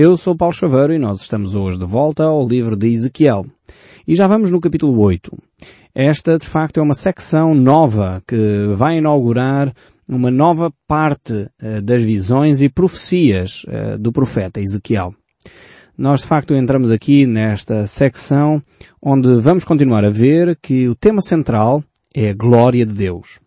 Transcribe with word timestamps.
Eu 0.00 0.16
sou 0.16 0.36
Paulo 0.36 0.54
Chaveiro 0.54 0.94
e 0.94 0.98
nós 0.98 1.22
estamos 1.22 1.56
hoje 1.56 1.76
de 1.76 1.84
volta 1.84 2.22
ao 2.22 2.46
livro 2.46 2.76
de 2.76 2.86
Ezequiel. 2.86 3.44
E 4.06 4.14
já 4.14 4.28
vamos 4.28 4.48
no 4.48 4.60
capítulo 4.60 4.96
8. 4.96 5.36
Esta, 5.92 6.38
de 6.38 6.46
facto, 6.46 6.78
é 6.78 6.82
uma 6.84 6.94
secção 6.94 7.52
nova 7.52 8.22
que 8.24 8.74
vai 8.76 8.98
inaugurar 8.98 9.74
uma 10.06 10.30
nova 10.30 10.72
parte 10.86 11.32
uh, 11.32 11.82
das 11.82 12.00
visões 12.00 12.62
e 12.62 12.68
profecias 12.68 13.64
uh, 13.64 13.98
do 13.98 14.12
profeta 14.12 14.60
Ezequiel. 14.60 15.12
Nós, 15.98 16.20
de 16.20 16.28
facto, 16.28 16.54
entramos 16.54 16.92
aqui 16.92 17.26
nesta 17.26 17.84
secção 17.88 18.62
onde 19.02 19.40
vamos 19.40 19.64
continuar 19.64 20.04
a 20.04 20.10
ver 20.10 20.56
que 20.62 20.88
o 20.88 20.94
tema 20.94 21.20
central 21.20 21.82
é 22.14 22.30
a 22.30 22.34
glória 22.34 22.86
de 22.86 22.94
Deus. 22.94 23.40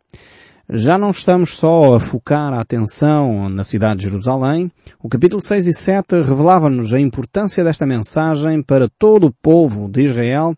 Já 0.74 0.98
não 0.98 1.12
estamos 1.12 1.58
só 1.58 1.96
a 1.96 2.00
focar 2.00 2.54
a 2.54 2.62
atenção 2.62 3.50
na 3.50 3.62
cidade 3.62 4.00
de 4.00 4.06
Jerusalém. 4.06 4.72
O 5.04 5.10
capítulo 5.10 5.44
6 5.44 5.68
e 5.68 5.74
7 5.74 6.22
revelava-nos 6.22 6.94
a 6.94 7.00
importância 7.00 7.62
desta 7.62 7.86
mensagem 7.86 8.64
para 8.64 8.88
todo 8.88 9.28
o 9.28 9.34
povo 9.34 9.90
de 9.90 10.04
Israel, 10.04 10.56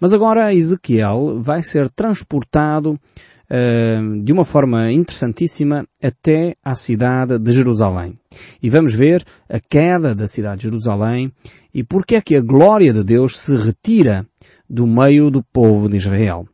mas 0.00 0.14
agora 0.14 0.54
Ezequiel 0.54 1.42
vai 1.42 1.62
ser 1.62 1.90
transportado 1.90 2.92
uh, 2.94 4.24
de 4.24 4.32
uma 4.32 4.46
forma 4.46 4.90
interessantíssima 4.90 5.86
até 6.02 6.54
à 6.64 6.74
cidade 6.74 7.38
de 7.38 7.52
Jerusalém. 7.52 8.18
E 8.62 8.70
vamos 8.70 8.94
ver 8.94 9.22
a 9.46 9.60
queda 9.60 10.14
da 10.14 10.26
cidade 10.26 10.62
de 10.62 10.68
Jerusalém 10.68 11.30
e 11.74 11.84
porque 11.84 12.14
é 12.14 12.22
que 12.22 12.34
a 12.34 12.40
glória 12.40 12.94
de 12.94 13.04
Deus 13.04 13.38
se 13.38 13.54
retira 13.56 14.26
do 14.66 14.86
meio 14.86 15.30
do 15.30 15.44
povo 15.52 15.86
de 15.86 15.98
Israel 15.98 16.46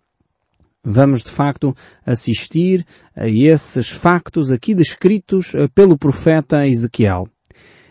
vamos 0.88 1.24
de 1.24 1.32
facto 1.32 1.74
assistir 2.06 2.86
a 3.16 3.28
esses 3.28 3.90
factos 3.90 4.52
aqui 4.52 4.72
descritos 4.72 5.52
eh, 5.52 5.66
pelo 5.74 5.98
profeta 5.98 6.64
Ezequiel. 6.64 7.28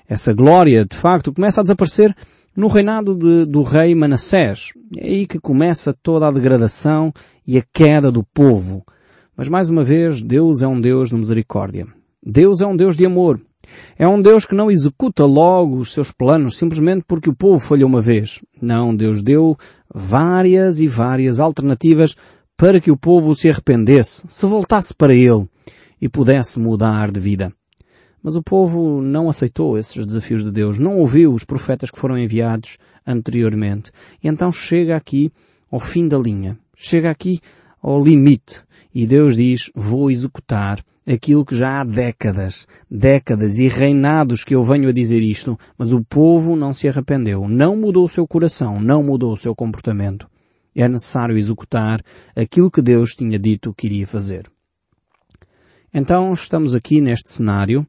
Essa 0.07 0.33
glória, 0.33 0.85
de 0.85 0.95
facto, 0.95 1.33
começa 1.33 1.59
a 1.59 1.63
desaparecer 1.63 2.15
no 2.55 2.67
reinado 2.67 3.13
de, 3.13 3.45
do 3.45 3.63
rei 3.63 3.93
Manassés. 3.93 4.69
É 4.95 5.07
aí 5.07 5.27
que 5.27 5.39
começa 5.39 5.93
toda 5.93 6.27
a 6.27 6.31
degradação 6.31 7.11
e 7.45 7.57
a 7.57 7.63
queda 7.73 8.09
do 8.09 8.23
povo. 8.23 8.85
Mas 9.35 9.49
mais 9.49 9.69
uma 9.69 9.83
vez, 9.83 10.21
Deus 10.21 10.61
é 10.61 10.67
um 10.67 10.79
Deus 10.79 11.09
de 11.09 11.15
misericórdia. 11.15 11.87
Deus 12.23 12.61
é 12.61 12.65
um 12.65 12.77
Deus 12.77 12.95
de 12.95 13.05
amor. 13.05 13.41
É 13.97 14.07
um 14.07 14.21
Deus 14.21 14.45
que 14.45 14.55
não 14.55 14.71
executa 14.71 15.25
logo 15.25 15.77
os 15.77 15.91
seus 15.91 16.11
planos 16.11 16.57
simplesmente 16.57 17.03
porque 17.05 17.29
o 17.29 17.35
povo 17.35 17.59
falhou 17.59 17.89
uma 17.89 18.01
vez. 18.01 18.39
Não, 18.61 18.95
Deus 18.95 19.21
deu 19.21 19.57
várias 19.93 20.79
e 20.79 20.87
várias 20.87 21.39
alternativas 21.39 22.15
para 22.57 22.79
que 22.79 22.89
o 22.89 22.97
povo 22.97 23.35
se 23.35 23.49
arrependesse, 23.49 24.23
se 24.29 24.45
voltasse 24.45 24.93
para 24.93 25.13
ele 25.13 25.47
e 26.01 26.07
pudesse 26.07 26.57
mudar 26.57 27.11
de 27.11 27.19
vida. 27.19 27.51
Mas 28.23 28.35
o 28.35 28.41
povo 28.41 29.01
não 29.01 29.29
aceitou 29.29 29.77
esses 29.77 30.05
desafios 30.05 30.43
de 30.43 30.51
Deus, 30.51 30.79
não 30.79 30.97
ouviu 30.99 31.33
os 31.33 31.43
profetas 31.43 31.91
que 31.91 31.99
foram 31.99 32.17
enviados 32.17 32.77
anteriormente. 33.05 33.91
E 34.23 34.27
então 34.27 34.51
chega 34.51 34.95
aqui 34.95 35.31
ao 35.69 35.79
fim 35.79 36.07
da 36.07 36.17
linha, 36.17 36.57
chega 36.75 37.11
aqui 37.11 37.39
ao 37.81 38.01
limite 38.01 38.63
e 38.93 39.05
Deus 39.05 39.35
diz, 39.35 39.69
vou 39.75 40.09
executar 40.09 40.81
aquilo 41.05 41.45
que 41.45 41.55
já 41.55 41.81
há 41.81 41.83
décadas, 41.83 42.65
décadas 42.89 43.59
e 43.59 43.67
reinados 43.67 44.43
que 44.45 44.55
eu 44.55 44.63
venho 44.63 44.89
a 44.89 44.93
dizer 44.93 45.21
isto, 45.21 45.59
mas 45.77 45.91
o 45.91 46.03
povo 46.03 46.55
não 46.55 46.73
se 46.73 46.87
arrependeu, 46.87 47.47
não 47.49 47.75
mudou 47.75 48.05
o 48.05 48.09
seu 48.09 48.25
coração, 48.25 48.79
não 48.79 49.03
mudou 49.03 49.33
o 49.33 49.37
seu 49.37 49.53
comportamento 49.53 50.27
é 50.75 50.87
necessário 50.87 51.37
executar 51.37 52.01
aquilo 52.35 52.69
que 52.69 52.81
Deus 52.81 53.15
tinha 53.15 53.39
dito 53.39 53.73
que 53.73 53.87
iria 53.87 54.05
fazer. 54.05 54.49
Então 55.93 56.33
estamos 56.33 56.75
aqui 56.75 56.99
neste 56.99 57.29
cenário. 57.29 57.87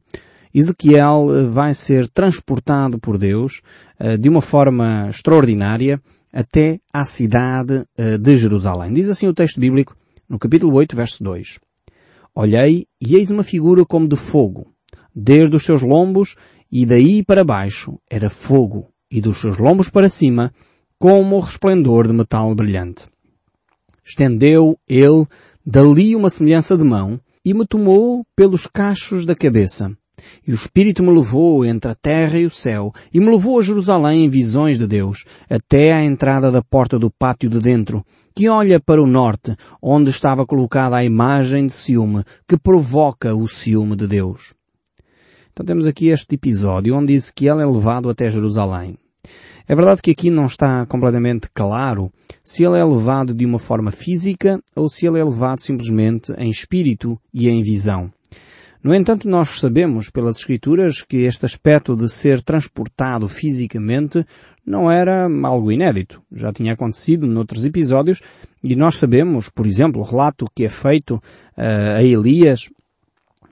Ezequiel 0.53 1.27
eh, 1.29 1.43
vai 1.43 1.73
ser 1.73 2.07
transportado 2.07 2.97
por 2.97 3.17
Deus 3.17 3.61
eh, 3.99 4.15
de 4.15 4.29
uma 4.29 4.41
forma 4.41 5.07
extraordinária 5.09 6.01
até 6.31 6.79
à 6.93 7.03
cidade 7.03 7.85
eh, 7.97 8.17
de 8.17 8.37
Jerusalém. 8.37 8.93
Diz 8.93 9.09
assim 9.09 9.27
o 9.27 9.33
texto 9.33 9.59
bíblico 9.59 9.95
no 10.29 10.39
capítulo 10.39 10.73
8, 10.75 10.95
verso 10.95 11.21
2. 11.21 11.59
Olhei 12.33 12.85
e 13.01 13.15
eis 13.15 13.29
uma 13.29 13.43
figura 13.43 13.85
como 13.85 14.07
de 14.07 14.15
fogo. 14.15 14.71
Desde 15.13 15.55
os 15.55 15.63
seus 15.63 15.81
lombos 15.81 16.35
e 16.71 16.85
daí 16.85 17.23
para 17.23 17.43
baixo 17.43 17.99
era 18.09 18.29
fogo 18.29 18.87
e 19.11 19.19
dos 19.19 19.41
seus 19.41 19.57
lombos 19.57 19.89
para 19.89 20.07
cima 20.09 20.53
como 20.99 21.37
o 21.37 21.39
resplendor 21.39 22.07
de 22.07 22.13
metal 22.13 22.53
brilhante. 22.55 23.05
Estendeu 24.03 24.77
ele 24.87 25.25
dali 25.65 26.15
uma 26.15 26.29
semelhança 26.29 26.77
de 26.77 26.83
mão 26.83 27.19
e 27.43 27.53
me 27.53 27.65
tomou 27.65 28.25
pelos 28.35 28.65
cachos 28.65 29.25
da 29.25 29.35
cabeça. 29.35 29.95
E 30.47 30.51
o 30.51 30.55
Espírito 30.55 31.03
me 31.03 31.11
levou 31.11 31.63
entre 31.63 31.91
a 31.91 31.95
terra 31.95 32.39
e 32.39 32.45
o 32.45 32.49
céu, 32.49 32.91
e 33.13 33.19
me 33.19 33.29
levou 33.29 33.59
a 33.59 33.61
Jerusalém 33.61 34.25
em 34.25 34.29
visões 34.29 34.77
de 34.77 34.87
Deus, 34.87 35.23
até 35.47 35.93
à 35.93 36.03
entrada 36.03 36.51
da 36.51 36.63
porta 36.63 36.97
do 36.97 37.11
pátio 37.11 37.49
de 37.49 37.59
dentro, 37.59 38.03
que 38.35 38.49
olha 38.49 38.79
para 38.79 39.01
o 39.01 39.07
norte, 39.07 39.55
onde 39.81 40.09
estava 40.09 40.45
colocada 40.45 40.95
a 40.95 41.03
imagem 41.03 41.67
de 41.67 41.73
ciúme, 41.73 42.23
que 42.47 42.57
provoca 42.57 43.35
o 43.35 43.47
ciúme 43.47 43.95
de 43.95 44.07
Deus. 44.07 44.55
Então 45.51 45.65
temos 45.65 45.85
aqui 45.85 46.07
este 46.07 46.35
episódio 46.35 46.95
onde 46.95 47.13
diz 47.13 47.29
que 47.29 47.47
ele 47.47 47.61
é 47.61 47.65
levado 47.65 48.09
até 48.09 48.29
Jerusalém. 48.29 48.97
É 49.69 49.75
verdade 49.75 50.01
que 50.01 50.11
aqui 50.11 50.29
não 50.29 50.45
está 50.45 50.85
completamente 50.85 51.49
claro 51.53 52.09
se 52.41 52.63
ele 52.63 52.79
é 52.79 52.85
levado 52.85 53.33
de 53.33 53.45
uma 53.45 53.59
forma 53.59 53.91
física 53.91 54.61
ou 54.73 54.87
se 54.87 55.05
ele 55.05 55.19
é 55.19 55.23
levado 55.23 55.59
simplesmente 55.59 56.31
em 56.37 56.49
espírito 56.49 57.19
e 57.33 57.49
em 57.49 57.61
visão. 57.61 58.09
No 58.81 58.95
entanto, 58.95 59.27
nós 59.27 59.59
sabemos 59.59 60.09
pelas 60.09 60.37
Escrituras 60.37 61.01
que 61.01 61.25
este 61.25 61.45
aspecto 61.45 61.97
de 61.97 62.07
ser 62.07 62.41
transportado 62.41 63.27
fisicamente 63.27 64.25
não 64.65 64.89
era 64.89 65.27
algo 65.43 65.69
inédito. 65.69 66.21
Já 66.31 66.53
tinha 66.53 66.71
acontecido 66.71 67.27
noutros 67.27 67.65
episódios 67.65 68.21
e 68.63 68.73
nós 68.73 68.95
sabemos, 68.95 69.49
por 69.49 69.67
exemplo, 69.67 70.01
o 70.01 70.05
relato 70.05 70.45
que 70.55 70.63
é 70.63 70.69
feito 70.69 71.15
uh, 71.15 71.97
a 71.97 72.03
Elias 72.03 72.69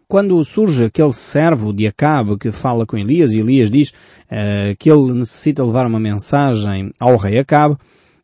quando 0.07 0.43
surge 0.45 0.85
aquele 0.85 1.13
servo 1.13 1.73
de 1.73 1.87
Acabe 1.87 2.37
que 2.37 2.51
fala 2.51 2.85
com 2.85 2.97
Elias 2.97 3.31
e 3.31 3.39
Elias 3.39 3.69
diz 3.69 3.89
uh, 3.89 4.75
que 4.77 4.89
ele 4.89 5.13
necessita 5.13 5.63
levar 5.63 5.87
uma 5.87 5.99
mensagem 5.99 6.91
ao 6.99 7.17
rei 7.17 7.39
Acabe, 7.39 7.77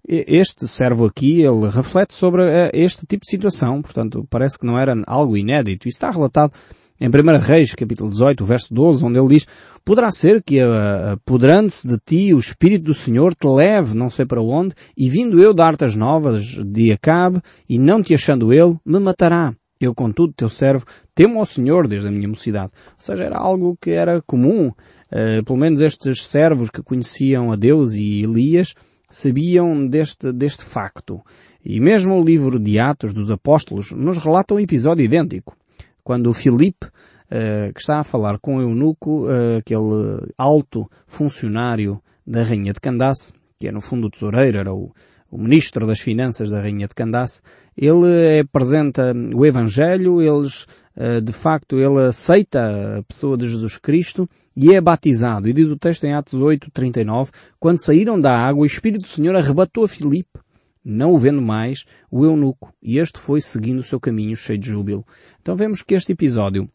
este 0.07 0.67
servo 0.67 1.05
aqui, 1.05 1.41
ele 1.41 1.69
reflete 1.69 2.13
sobre 2.13 2.41
uh, 2.43 2.69
este 2.73 3.05
tipo 3.05 3.23
de 3.23 3.29
situação, 3.29 3.81
portanto, 3.81 4.25
parece 4.29 4.57
que 4.57 4.65
não 4.65 4.77
era 4.77 4.93
algo 5.05 5.37
inédito. 5.37 5.87
Isso 5.87 5.97
está 5.97 6.09
relatado 6.09 6.51
em 6.99 7.07
1 7.07 7.39
Reis, 7.39 7.73
capítulo 7.73 8.11
18, 8.11 8.45
verso 8.45 8.73
12, 8.73 9.03
onde 9.03 9.17
ele 9.17 9.27
diz, 9.27 9.47
poderá 9.83 10.11
ser 10.11 10.43
que, 10.43 10.63
uh, 10.63 11.13
apoderando-se 11.13 11.87
de 11.87 11.97
ti, 12.05 12.33
o 12.33 12.39
Espírito 12.39 12.85
do 12.85 12.93
Senhor 12.93 13.33
te 13.33 13.47
leve 13.47 13.95
não 13.95 14.09
sei 14.09 14.25
para 14.25 14.41
onde, 14.41 14.75
e 14.95 15.09
vindo 15.09 15.41
eu 15.41 15.53
dar-te 15.53 15.83
as 15.83 15.95
novas 15.95 16.45
de 16.45 16.91
Acabe, 16.91 17.41
e 17.67 17.79
não 17.79 18.03
te 18.03 18.13
achando 18.13 18.53
ele, 18.53 18.77
me 18.85 18.99
matará. 18.99 19.55
Eu, 19.81 19.95
contudo, 19.95 20.31
teu 20.31 20.47
servo, 20.47 20.85
temo 21.15 21.39
ao 21.39 21.45
Senhor 21.47 21.87
desde 21.87 22.07
a 22.07 22.11
minha 22.11 22.27
mocidade. 22.27 22.71
Ou 22.89 22.93
seja, 22.99 23.23
era 23.23 23.37
algo 23.39 23.75
que 23.81 23.89
era 23.89 24.21
comum. 24.21 24.67
Uh, 24.67 25.43
pelo 25.43 25.57
menos 25.57 25.81
estes 25.81 26.23
servos 26.23 26.69
que 26.69 26.83
conheciam 26.83 27.51
a 27.51 27.55
Deus 27.55 27.93
e 27.93 28.21
Elias 28.21 28.75
sabiam 29.09 29.87
deste, 29.87 30.31
deste 30.31 30.63
facto. 30.63 31.19
E 31.65 31.79
mesmo 31.79 32.15
o 32.15 32.23
livro 32.23 32.59
de 32.59 32.77
Atos 32.77 33.11
dos 33.11 33.31
Apóstolos 33.31 33.91
nos 33.91 34.19
relata 34.19 34.53
um 34.53 34.59
episódio 34.59 35.03
idêntico. 35.03 35.57
Quando 36.03 36.29
o 36.29 36.33
Filipe, 36.33 36.85
uh, 36.85 37.73
que 37.73 37.79
está 37.79 38.01
a 38.01 38.03
falar 38.03 38.37
com 38.37 38.57
o 38.57 38.61
eunuco, 38.61 39.25
uh, 39.25 39.57
aquele 39.57 40.31
alto 40.37 40.87
funcionário 41.07 41.99
da 42.25 42.43
rainha 42.43 42.71
de 42.71 42.79
Candace, 42.79 43.33
que 43.57 43.67
é 43.67 43.71
no 43.71 43.81
fundo 43.81 44.07
o 44.07 44.09
tesoureiro, 44.11 44.59
era 44.59 44.71
o, 44.71 44.91
o 45.31 45.37
ministro 45.37 45.87
das 45.87 46.01
finanças 46.01 46.49
da 46.49 46.59
rainha 46.59 46.87
de 46.87 46.93
Candace, 46.93 47.41
ele 47.75 48.39
apresenta 48.41 49.13
o 49.33 49.45
Evangelho, 49.45 50.21
eles, 50.21 50.67
eh, 50.95 51.21
de 51.21 51.31
facto, 51.31 51.79
ele 51.79 52.01
aceita 52.01 52.99
a 52.99 53.03
pessoa 53.03 53.37
de 53.37 53.47
Jesus 53.47 53.77
Cristo 53.77 54.27
e 54.55 54.73
é 54.75 54.81
batizado. 54.81 55.47
E 55.47 55.53
diz 55.53 55.69
o 55.69 55.77
texto 55.77 56.03
em 56.03 56.13
Atos 56.13 56.33
8, 56.33 56.69
39, 56.71 57.31
quando 57.57 57.81
saíram 57.81 58.19
da 58.19 58.37
água, 58.37 58.63
o 58.63 58.65
Espírito 58.65 59.03
do 59.03 59.07
Senhor 59.07 59.33
arrebatou 59.33 59.85
a 59.85 59.87
Filipe, 59.87 60.39
não 60.83 61.13
o 61.13 61.17
vendo 61.17 61.41
mais, 61.41 61.85
o 62.11 62.25
eunuco, 62.25 62.73
e 62.83 62.97
este 62.97 63.17
foi 63.17 63.39
seguindo 63.39 63.79
o 63.79 63.83
seu 63.83 63.99
caminho 63.99 64.35
cheio 64.35 64.59
de 64.59 64.67
júbilo. 64.67 65.05
Então 65.41 65.55
vemos 65.55 65.81
que 65.81 65.93
este 65.93 66.11
episódio 66.11 66.69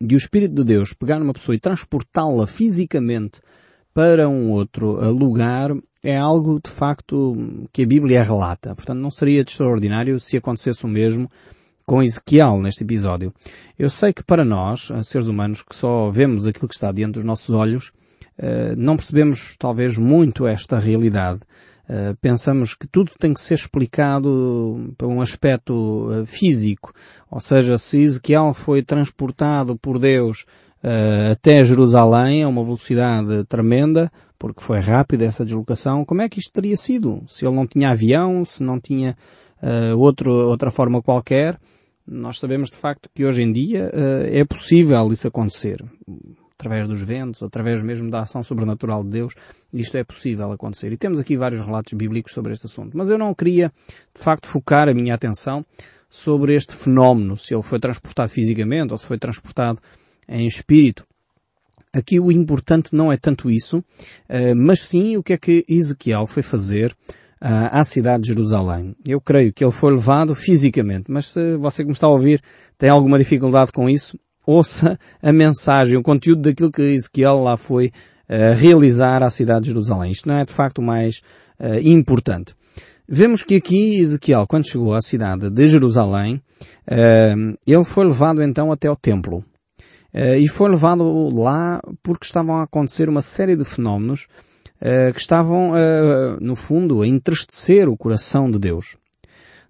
de 0.00 0.14
o 0.14 0.18
Espírito 0.18 0.54
de 0.54 0.64
Deus 0.64 0.92
pegar 0.92 1.20
numa 1.20 1.32
pessoa 1.32 1.54
e 1.54 1.60
transportá-la 1.60 2.46
fisicamente 2.46 3.40
para 3.98 4.28
um 4.28 4.52
outro 4.52 4.92
lugar 5.10 5.72
é 6.04 6.16
algo 6.16 6.60
de 6.62 6.70
facto 6.70 7.66
que 7.72 7.82
a 7.82 7.86
Bíblia 7.86 8.22
relata. 8.22 8.72
Portanto, 8.72 9.00
não 9.00 9.10
seria 9.10 9.42
de 9.42 9.50
extraordinário 9.50 10.20
se 10.20 10.36
acontecesse 10.36 10.84
o 10.84 10.88
mesmo 10.88 11.28
com 11.84 12.00
Ezequiel 12.00 12.62
neste 12.62 12.84
episódio. 12.84 13.34
Eu 13.76 13.90
sei 13.90 14.12
que 14.12 14.22
para 14.22 14.44
nós, 14.44 14.92
seres 15.02 15.26
humanos, 15.26 15.62
que 15.62 15.74
só 15.74 16.12
vemos 16.12 16.46
aquilo 16.46 16.68
que 16.68 16.76
está 16.76 16.92
diante 16.92 17.14
dos 17.14 17.24
nossos 17.24 17.50
olhos, 17.50 17.90
eh, 18.38 18.76
não 18.76 18.94
percebemos 18.94 19.56
talvez 19.58 19.98
muito 19.98 20.46
esta 20.46 20.78
realidade. 20.78 21.40
Eh, 21.88 22.14
pensamos 22.20 22.74
que 22.74 22.86
tudo 22.86 23.10
tem 23.18 23.34
que 23.34 23.40
ser 23.40 23.54
explicado 23.54 24.94
por 24.96 25.08
um 25.08 25.20
aspecto 25.20 26.08
eh, 26.12 26.24
físico. 26.24 26.92
Ou 27.28 27.40
seja, 27.40 27.76
se 27.76 28.00
Ezequiel 28.00 28.54
foi 28.54 28.80
transportado 28.80 29.76
por 29.76 29.98
Deus 29.98 30.46
uh, 30.82 31.32
até 31.32 31.62
Jerusalém 31.62 32.42
a 32.42 32.48
uma 32.48 32.62
velocidade 32.62 33.44
tremenda, 33.44 34.10
porque 34.38 34.62
foi 34.62 34.80
rápida 34.80 35.24
essa 35.24 35.44
deslocação, 35.44 36.04
como 36.04 36.22
é 36.22 36.28
que 36.28 36.38
isto 36.38 36.52
teria 36.52 36.76
sido? 36.76 37.24
Se 37.26 37.44
ele 37.44 37.56
não 37.56 37.66
tinha 37.66 37.90
avião, 37.90 38.44
se 38.44 38.62
não 38.62 38.80
tinha 38.80 39.16
uh, 39.62 39.98
outro, 39.98 40.30
outra 40.30 40.70
forma 40.70 41.02
qualquer, 41.02 41.58
nós 42.06 42.38
sabemos 42.38 42.70
de 42.70 42.76
facto 42.76 43.10
que 43.14 43.24
hoje 43.24 43.42
em 43.42 43.52
dia 43.52 43.90
uh, 43.92 44.26
é 44.26 44.44
possível 44.44 45.12
isso 45.12 45.28
acontecer. 45.28 45.84
Através 46.58 46.88
dos 46.88 47.02
ventos, 47.02 47.40
através 47.42 47.82
mesmo 47.84 48.10
da 48.10 48.22
ação 48.22 48.42
sobrenatural 48.42 49.04
de 49.04 49.10
Deus, 49.10 49.34
isto 49.72 49.96
é 49.96 50.02
possível 50.02 50.50
acontecer. 50.50 50.90
E 50.92 50.96
temos 50.96 51.20
aqui 51.20 51.36
vários 51.36 51.60
relatos 51.64 51.92
bíblicos 51.92 52.32
sobre 52.32 52.52
este 52.52 52.66
assunto. 52.66 52.96
Mas 52.96 53.10
eu 53.10 53.16
não 53.16 53.32
queria, 53.32 53.70
de 54.12 54.20
facto, 54.20 54.48
focar 54.48 54.88
a 54.88 54.94
minha 54.94 55.14
atenção 55.14 55.62
sobre 56.10 56.54
este 56.54 56.74
fenómeno, 56.74 57.36
se 57.36 57.54
ele 57.54 57.62
foi 57.62 57.78
transportado 57.78 58.30
fisicamente 58.30 58.92
ou 58.92 58.98
se 58.98 59.06
foi 59.06 59.18
transportado 59.18 59.80
em 60.28 60.46
espírito. 60.46 61.08
Aqui 61.92 62.20
o 62.20 62.30
importante 62.30 62.94
não 62.94 63.10
é 63.10 63.16
tanto 63.16 63.50
isso, 63.50 63.82
eh, 64.28 64.54
mas 64.54 64.82
sim 64.82 65.16
o 65.16 65.22
que 65.22 65.32
é 65.32 65.38
que 65.38 65.64
Ezequiel 65.68 66.26
foi 66.26 66.42
fazer 66.42 66.94
eh, 67.40 67.48
à 67.72 67.82
cidade 67.84 68.24
de 68.24 68.28
Jerusalém. 68.28 68.94
Eu 69.06 69.20
creio 69.20 69.52
que 69.52 69.64
ele 69.64 69.72
foi 69.72 69.92
levado 69.92 70.34
fisicamente, 70.34 71.10
mas 71.10 71.26
se 71.26 71.56
você 71.56 71.82
que 71.82 71.88
me 71.88 71.92
está 71.92 72.06
a 72.06 72.10
ouvir 72.10 72.42
tem 72.76 72.90
alguma 72.90 73.18
dificuldade 73.18 73.72
com 73.72 73.88
isso, 73.88 74.18
ouça 74.46 74.98
a 75.22 75.32
mensagem, 75.32 75.96
o 75.96 76.02
conteúdo 76.02 76.42
daquilo 76.42 76.70
que 76.70 76.82
Ezequiel 76.82 77.42
lá 77.42 77.56
foi 77.56 77.90
eh, 78.28 78.52
realizar 78.52 79.22
à 79.22 79.30
cidade 79.30 79.62
de 79.62 79.70
Jerusalém. 79.70 80.12
Isto 80.12 80.28
não 80.28 80.36
é 80.38 80.44
de 80.44 80.52
facto 80.52 80.82
mais 80.82 81.20
importante. 81.82 82.54
Vemos 83.08 83.42
que 83.42 83.56
aqui 83.56 83.98
Ezequiel, 83.98 84.46
quando 84.46 84.70
chegou 84.70 84.94
à 84.94 85.02
cidade 85.02 85.50
de 85.50 85.66
Jerusalém, 85.66 86.40
ele 87.66 87.84
foi 87.84 88.04
levado 88.04 88.40
então 88.40 88.70
até 88.70 88.88
o 88.88 88.94
templo. 88.94 89.44
Eh, 90.12 90.38
e 90.38 90.48
foi 90.48 90.70
levado 90.70 91.04
lá 91.34 91.80
porque 92.02 92.24
estavam 92.24 92.56
a 92.56 92.62
acontecer 92.62 93.08
uma 93.08 93.22
série 93.22 93.56
de 93.56 93.64
fenómenos 93.64 94.26
eh, 94.80 95.12
que 95.12 95.20
estavam, 95.20 95.76
eh, 95.76 96.38
no 96.40 96.56
fundo, 96.56 97.02
a 97.02 97.06
entristecer 97.06 97.88
o 97.88 97.96
coração 97.96 98.50
de 98.50 98.58
Deus. 98.58 98.96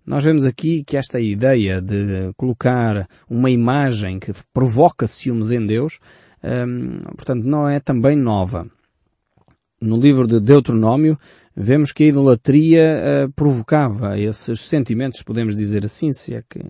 Nós 0.06 0.24
vemos 0.24 0.44
aqui 0.44 0.82
que 0.84 0.96
esta 0.96 1.20
ideia 1.20 1.82
de 1.82 2.32
colocar 2.36 3.06
uma 3.28 3.50
imagem 3.50 4.18
que 4.18 4.32
provoca 4.54 5.06
ciúmes 5.06 5.50
em 5.50 5.66
Deus, 5.66 5.98
portanto, 7.14 7.44
não 7.44 7.68
é 7.68 7.78
também 7.78 8.16
nova. 8.16 8.66
No 9.82 9.98
livro 9.98 10.26
de 10.26 10.40
Deuteronômio, 10.40 11.18
vemos 11.54 11.92
que 11.92 12.04
a 12.04 12.06
idolatria 12.06 13.30
provocava 13.36 14.18
esses 14.18 14.60
sentimentos, 14.62 15.22
podemos 15.22 15.54
dizer 15.54 15.84
assim, 15.84 16.10
se 16.10 16.36
é 16.36 16.42
que 16.48 16.64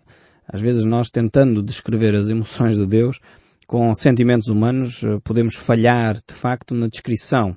às 0.44 0.60
vezes 0.60 0.84
nós 0.84 1.08
tentando 1.08 1.62
descrever 1.62 2.16
as 2.16 2.28
emoções 2.28 2.76
de 2.76 2.86
Deus, 2.86 3.20
com 3.68 3.94
sentimentos 3.94 4.48
humanos, 4.48 5.04
eh, 5.04 5.18
podemos 5.22 5.54
falhar, 5.54 6.14
de 6.14 6.34
facto, 6.34 6.74
na 6.74 6.88
descrição. 6.88 7.54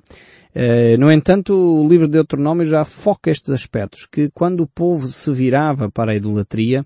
Eh, 0.54 0.94
no 0.98 1.10
entanto, 1.10 1.54
o 1.54 1.88
livro 1.88 2.06
de 2.06 2.12
Deuteronômio 2.12 2.66
já 2.66 2.84
foca 2.84 3.30
estes 3.30 3.48
aspectos, 3.48 4.06
que 4.06 4.28
quando 4.28 4.60
o 4.60 4.66
povo 4.66 5.08
se 5.08 5.32
virava 5.32 5.90
para 5.90 6.12
a 6.12 6.14
idolatria, 6.14 6.84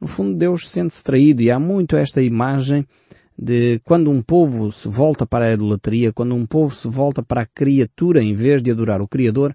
no 0.00 0.08
fundo 0.08 0.36
Deus 0.36 0.68
sente-se 0.68 1.04
traído 1.04 1.40
e 1.40 1.52
há 1.52 1.58
muito 1.60 1.96
esta 1.96 2.20
imagem 2.20 2.84
de 3.38 3.80
quando 3.84 4.10
um 4.10 4.20
povo 4.20 4.72
se 4.72 4.88
volta 4.88 5.24
para 5.24 5.46
a 5.46 5.52
idolatria, 5.52 6.12
quando 6.12 6.34
um 6.34 6.44
povo 6.44 6.74
se 6.74 6.88
volta 6.88 7.22
para 7.22 7.42
a 7.42 7.46
criatura 7.46 8.20
em 8.20 8.34
vez 8.34 8.60
de 8.60 8.72
adorar 8.72 9.00
o 9.00 9.06
Criador, 9.06 9.54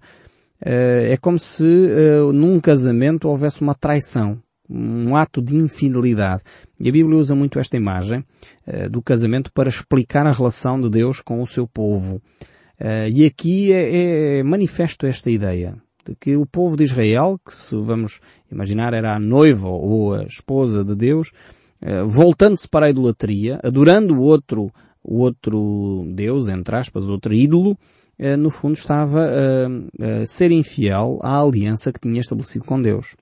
eh, 0.64 1.10
é 1.12 1.16
como 1.18 1.38
se 1.38 1.62
num 2.32 2.58
casamento 2.58 3.28
houvesse 3.28 3.60
uma 3.60 3.74
traição 3.74 4.40
um 4.70 5.16
ato 5.16 5.42
de 5.42 5.56
infidelidade. 5.56 6.42
E 6.80 6.88
a 6.88 6.92
Bíblia 6.92 7.18
usa 7.18 7.34
muito 7.34 7.58
esta 7.58 7.76
imagem 7.76 8.24
uh, 8.66 8.88
do 8.88 9.02
casamento 9.02 9.52
para 9.52 9.68
explicar 9.68 10.26
a 10.26 10.32
relação 10.32 10.80
de 10.80 10.88
Deus 10.88 11.20
com 11.20 11.42
o 11.42 11.46
seu 11.46 11.68
povo. 11.68 12.22
Uh, 12.80 13.06
e 13.12 13.26
aqui 13.26 13.70
é, 13.70 14.38
é, 14.38 14.42
manifesto 14.42 15.06
esta 15.06 15.30
ideia 15.30 15.76
de 16.06 16.16
que 16.16 16.34
o 16.34 16.46
povo 16.46 16.78
de 16.78 16.84
Israel, 16.84 17.38
que 17.46 17.54
se 17.54 17.76
vamos 17.76 18.20
imaginar 18.50 18.94
era 18.94 19.14
a 19.14 19.20
noiva 19.20 19.68
ou 19.68 20.14
a 20.14 20.22
esposa 20.22 20.82
de 20.82 20.96
Deus, 20.96 21.32
uh, 21.82 22.08
voltando-se 22.08 22.66
para 22.66 22.86
a 22.86 22.90
idolatria, 22.90 23.60
adorando 23.62 24.14
o 24.14 24.22
outro, 24.22 24.72
o 25.04 25.18
outro 25.18 26.06
Deus, 26.14 26.48
entre 26.48 26.74
aspas, 26.76 27.04
outro 27.04 27.34
ídolo, 27.34 27.76
no 28.38 28.50
fundo 28.50 28.74
estava 28.74 29.26
a 29.98 30.26
ser 30.26 30.50
infiel 30.50 31.18
à 31.22 31.40
aliança 31.40 31.90
que 31.90 32.00
tinha 32.00 32.20
estabelecido 32.20 32.66
com 32.66 32.82
Deus. 32.82 33.16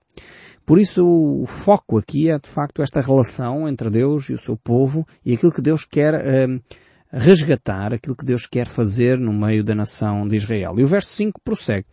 Por 0.68 0.78
isso 0.78 1.02
o 1.02 1.46
foco 1.46 1.96
aqui 1.96 2.28
é 2.28 2.38
de 2.38 2.46
facto 2.46 2.82
esta 2.82 3.00
relação 3.00 3.66
entre 3.66 3.88
Deus 3.88 4.28
e 4.28 4.34
o 4.34 4.38
seu 4.38 4.54
povo 4.54 5.08
e 5.24 5.32
aquilo 5.32 5.50
que 5.50 5.62
Deus 5.62 5.86
quer 5.86 6.14
uh, 6.14 6.62
resgatar, 7.10 7.94
aquilo 7.94 8.14
que 8.14 8.26
Deus 8.26 8.44
quer 8.44 8.66
fazer 8.66 9.18
no 9.18 9.32
meio 9.32 9.64
da 9.64 9.74
nação 9.74 10.28
de 10.28 10.36
Israel. 10.36 10.78
E 10.78 10.84
o 10.84 10.86
verso 10.86 11.08
5 11.08 11.40
prossegue. 11.42 11.86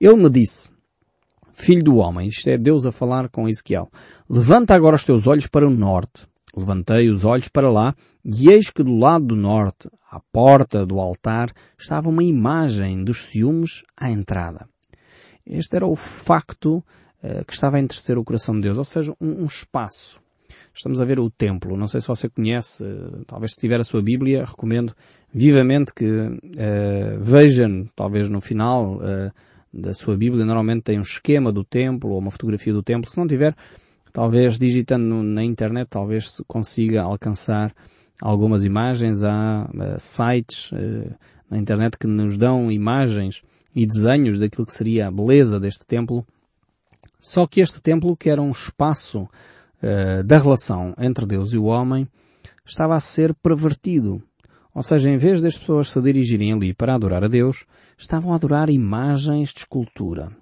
Ele 0.00 0.16
me 0.16 0.30
disse, 0.30 0.70
Filho 1.52 1.84
do 1.84 1.96
homem, 1.96 2.28
isto 2.28 2.48
é 2.48 2.56
Deus 2.56 2.86
a 2.86 2.92
falar 2.92 3.28
com 3.28 3.46
Ezequiel, 3.46 3.90
levanta 4.26 4.74
agora 4.74 4.96
os 4.96 5.04
teus 5.04 5.26
olhos 5.26 5.46
para 5.46 5.68
o 5.68 5.70
norte. 5.70 6.26
Levantei 6.56 7.10
os 7.10 7.26
olhos 7.26 7.48
para 7.48 7.70
lá 7.70 7.94
e 8.24 8.48
eis 8.48 8.70
que 8.70 8.82
do 8.82 8.96
lado 8.96 9.26
do 9.26 9.36
norte, 9.36 9.86
à 10.10 10.18
porta 10.32 10.86
do 10.86 10.98
altar, 10.98 11.52
estava 11.78 12.08
uma 12.08 12.24
imagem 12.24 13.04
dos 13.04 13.26
ciúmes 13.26 13.82
à 13.94 14.10
entrada. 14.10 14.66
Este 15.46 15.76
era 15.76 15.86
o 15.86 15.94
facto 15.94 16.82
eh, 16.82 17.03
que 17.46 17.52
estava 17.52 17.76
a 17.76 17.80
entristecer 17.80 18.18
o 18.18 18.24
coração 18.24 18.54
de 18.54 18.62
Deus, 18.62 18.76
ou 18.76 18.84
seja, 18.84 19.14
um, 19.20 19.44
um, 19.44 19.46
espaço. 19.46 20.20
Estamos 20.74 21.00
a 21.00 21.04
ver 21.04 21.18
o 21.18 21.30
templo. 21.30 21.76
Não 21.76 21.88
sei 21.88 22.00
se 22.00 22.08
você 22.08 22.28
conhece, 22.28 22.84
eh, 22.84 23.22
talvez 23.26 23.52
se 23.52 23.60
tiver 23.60 23.80
a 23.80 23.84
sua 23.84 24.02
Bíblia, 24.02 24.44
recomendo 24.44 24.94
vivamente 25.32 25.92
que 25.94 26.04
uh, 26.04 27.20
vejam, 27.20 27.86
talvez 27.94 28.28
no 28.28 28.40
final 28.40 28.96
uh, 28.96 29.32
da 29.72 29.92
sua 29.94 30.16
Bíblia, 30.16 30.44
normalmente 30.44 30.82
tem 30.82 30.98
um 30.98 31.02
esquema 31.02 31.50
do 31.50 31.64
templo 31.64 32.10
ou 32.10 32.18
uma 32.18 32.30
fotografia 32.30 32.72
do 32.72 32.82
templo. 32.82 33.10
Se 33.10 33.18
não 33.18 33.26
tiver, 33.26 33.56
talvez 34.12 34.58
digitando 34.58 35.22
na 35.22 35.42
internet, 35.42 35.88
talvez 35.88 36.40
consiga 36.46 37.02
alcançar 37.02 37.74
algumas 38.20 38.64
imagens. 38.64 39.24
Há 39.24 39.68
uh, 39.72 39.98
sites 39.98 40.70
na 41.50 41.58
internet 41.58 41.96
que 41.98 42.06
nos 42.06 42.36
dão 42.36 42.70
imagens 42.70 43.42
e 43.74 43.86
desenhos 43.86 44.38
daquilo 44.38 44.66
que 44.66 44.72
seria 44.72 45.08
a 45.08 45.10
beleza 45.10 45.58
deste 45.58 45.84
templo 45.86 46.24
só 47.24 47.46
que 47.46 47.62
este 47.62 47.80
templo, 47.80 48.14
que 48.14 48.28
era 48.28 48.42
um 48.42 48.50
espaço 48.50 49.22
uh, 49.22 50.22
da 50.26 50.36
relação 50.36 50.94
entre 50.98 51.24
Deus 51.24 51.54
e 51.54 51.56
o 51.56 51.64
homem, 51.64 52.06
estava 52.66 52.94
a 52.94 53.00
ser 53.00 53.32
pervertido. 53.32 54.22
Ou 54.74 54.82
seja, 54.82 55.08
em 55.08 55.16
vez 55.16 55.40
das 55.40 55.56
pessoas 55.56 55.88
se 55.88 56.02
dirigirem 56.02 56.52
ali 56.52 56.74
para 56.74 56.94
adorar 56.94 57.24
a 57.24 57.28
Deus, 57.28 57.64
estavam 57.96 58.34
a 58.34 58.36
adorar 58.36 58.68
imagens 58.68 59.54
de 59.54 59.60
escultura. 59.60 60.36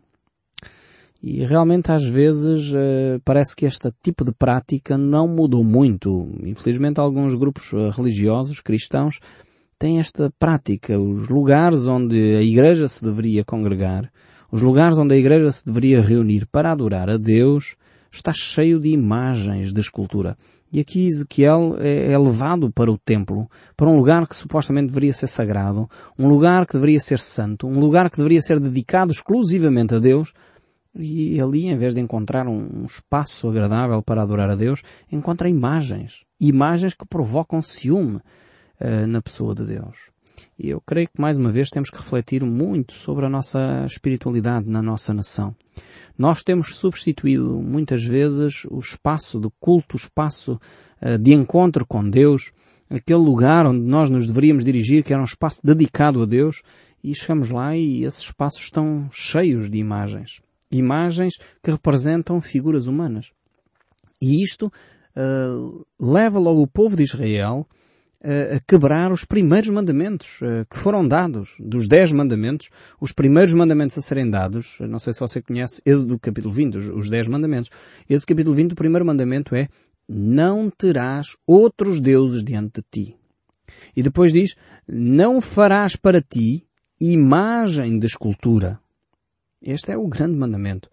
E 1.23 1.45
realmente 1.45 1.93
às 1.93 2.05
vezes 2.05 2.73
uh, 2.73 3.21
parece 3.25 3.55
que 3.55 3.65
este 3.65 3.93
tipo 4.03 4.25
de 4.25 4.33
prática 4.33 4.99
não 4.99 5.29
mudou 5.29 5.63
muito. 5.63 6.33
Infelizmente 6.43 6.99
alguns 6.99 7.37
grupos 7.37 7.73
uh, 7.73 7.91
religiosos, 7.91 8.61
cristãos, 8.61 9.21
têm 9.79 10.01
esta 10.01 10.33
prática. 10.37 10.99
Os 10.99 11.29
lugares 11.29 11.87
onde 11.87 12.17
a 12.35 12.43
igreja 12.43 12.89
se 12.89 13.05
deveria 13.05 13.45
congregar 13.45 14.11
os 14.53 14.61
lugares 14.61 14.99
onde 14.99 15.15
a 15.15 15.19
igreja 15.19 15.51
se 15.51 15.65
deveria 15.65 16.03
reunir 16.03 16.47
para 16.47 16.71
adorar 16.71 17.09
a 17.09 17.17
Deus 17.17 17.75
está 18.11 18.35
cheio 18.35 18.79
de 18.79 18.91
imagens 18.91 19.73
de 19.73 19.81
escultura. 19.81 20.37
E 20.71 20.79
aqui 20.79 21.07
Ezequiel 21.07 21.77
é, 21.79 22.13
é 22.13 22.19
levado 22.19 22.71
para 22.71 22.91
o 22.91 22.99
templo, 22.99 23.49
para 23.75 23.89
um 23.89 23.97
lugar 23.97 24.27
que 24.27 24.37
supostamente 24.37 24.89
deveria 24.89 25.13
ser 25.15 25.27
sagrado, 25.27 25.89
um 26.19 26.29
lugar 26.29 26.67
que 26.67 26.75
deveria 26.75 27.01
ser 27.01 27.19
santo, 27.19 27.67
um 27.67 27.81
lugar 27.81 28.11
que 28.11 28.19
deveria 28.19 28.43
ser 28.43 28.61
dedicado 28.61 29.11
exclusivamente 29.11 29.95
a 29.95 29.99
Deus, 29.99 30.35
e 30.95 31.41
ali, 31.41 31.69
em 31.69 31.79
vez 31.79 31.95
de 31.95 32.01
encontrar 32.01 32.47
um 32.47 32.85
espaço 32.85 33.49
agradável 33.49 34.03
para 34.03 34.21
adorar 34.21 34.51
a 34.51 34.55
Deus, 34.55 34.83
encontra 35.11 35.49
imagens. 35.49 36.25
Imagens 36.39 36.93
que 36.93 37.07
provocam 37.07 37.63
ciúme 37.63 38.17
uh, 38.17 39.07
na 39.07 39.23
pessoa 39.23 39.55
de 39.55 39.65
Deus. 39.65 40.12
E 40.59 40.71
eu 40.71 40.81
creio 40.81 41.09
que 41.09 41.21
mais 41.21 41.37
uma 41.37 41.51
vez 41.51 41.69
temos 41.71 41.91
que 41.91 41.97
refletir 41.97 42.43
muito 42.45 42.93
sobre 42.93 43.27
a 43.27 43.29
nossa 43.29 43.85
espiritualidade 43.87 44.69
na 44.69 44.83
nossa 44.83 45.13
nação. 45.13 45.55
Nós 46.17 46.43
temos 46.43 46.75
substituído 46.77 47.61
muitas 47.61 48.05
vezes 48.05 48.65
o 48.71 48.79
espaço 48.79 49.41
de 49.41 49.49
culto, 49.59 49.97
o 49.97 50.01
espaço 50.01 50.61
uh, 51.01 51.19
de 51.19 51.33
encontro 51.33 51.87
com 51.87 52.09
Deus, 52.09 52.53
aquele 52.89 53.21
lugar 53.21 53.67
onde 53.67 53.81
nós 53.81 54.11
nos 54.11 54.27
deveríamos 54.27 54.65
dirigir, 54.65 55.03
que 55.03 55.13
era 55.13 55.23
um 55.23 55.27
espaço 55.27 55.61
dedicado 55.65 56.23
a 56.23 56.27
Deus, 56.27 56.63
e 57.03 57.15
chegamos 57.15 57.51
lá 57.51 57.77
e 57.77 58.05
esses 58.05 58.21
espaços 58.21 58.63
estão 58.63 59.09
cheios 59.11 59.69
de 59.71 59.79
imagens. 59.79 60.41
Imagens 60.71 61.35
que 61.63 61.71
representam 61.71 62.41
figuras 62.41 62.87
humanas. 62.87 63.33
E 64.21 64.45
isto 64.45 64.67
uh, 64.67 65.87
leva 65.99 66.39
logo 66.39 66.63
o 66.63 66.67
povo 66.67 66.97
de 66.97 67.03
Israel 67.03 67.67
a 68.23 68.61
quebrar 68.61 69.11
os 69.11 69.25
primeiros 69.25 69.69
mandamentos 69.69 70.39
que 70.71 70.79
foram 70.79 71.07
dados. 71.07 71.57
Dos 71.59 71.89
dez 71.89 72.13
mandamentos, 72.13 72.69
os 73.01 73.13
primeiros 73.13 73.53
mandamentos 73.53 73.99
a 73.99 74.03
serem 74.03 74.31
dados, 74.31 74.79
não 74.81 74.99
sei 74.99 75.13
se 75.13 75.21
você 75.21 75.43
conhece 75.43 75.83
Êxodo 75.85 76.19
capítulo 76.19 76.55
20, 76.55 76.77
os 76.77 77.09
dez 77.09 77.27
mandamentos. 77.27 77.71
Esse 78.09 78.25
capítulo 78.25 78.55
20, 78.55 78.73
o 78.73 78.77
primeiro 78.77 79.05
mandamento 79.05 79.55
é 79.57 79.69
não 80.09 80.71
terás 80.71 81.37
outros 81.47 82.01
deuses 82.01 82.45
diante 82.45 82.81
de 82.81 82.87
ti. 82.91 83.17
E 83.97 84.03
depois 84.03 84.33
diz, 84.33 84.55
não 84.87 85.41
farás 85.41 85.97
para 85.97 86.21
ti 86.21 86.65
imagem 87.01 87.99
de 87.99 88.07
escultura. 88.07 88.79
Este 89.61 89.93
é 89.93 89.97
o 89.97 90.07
grande 90.07 90.37
mandamento. 90.37 90.89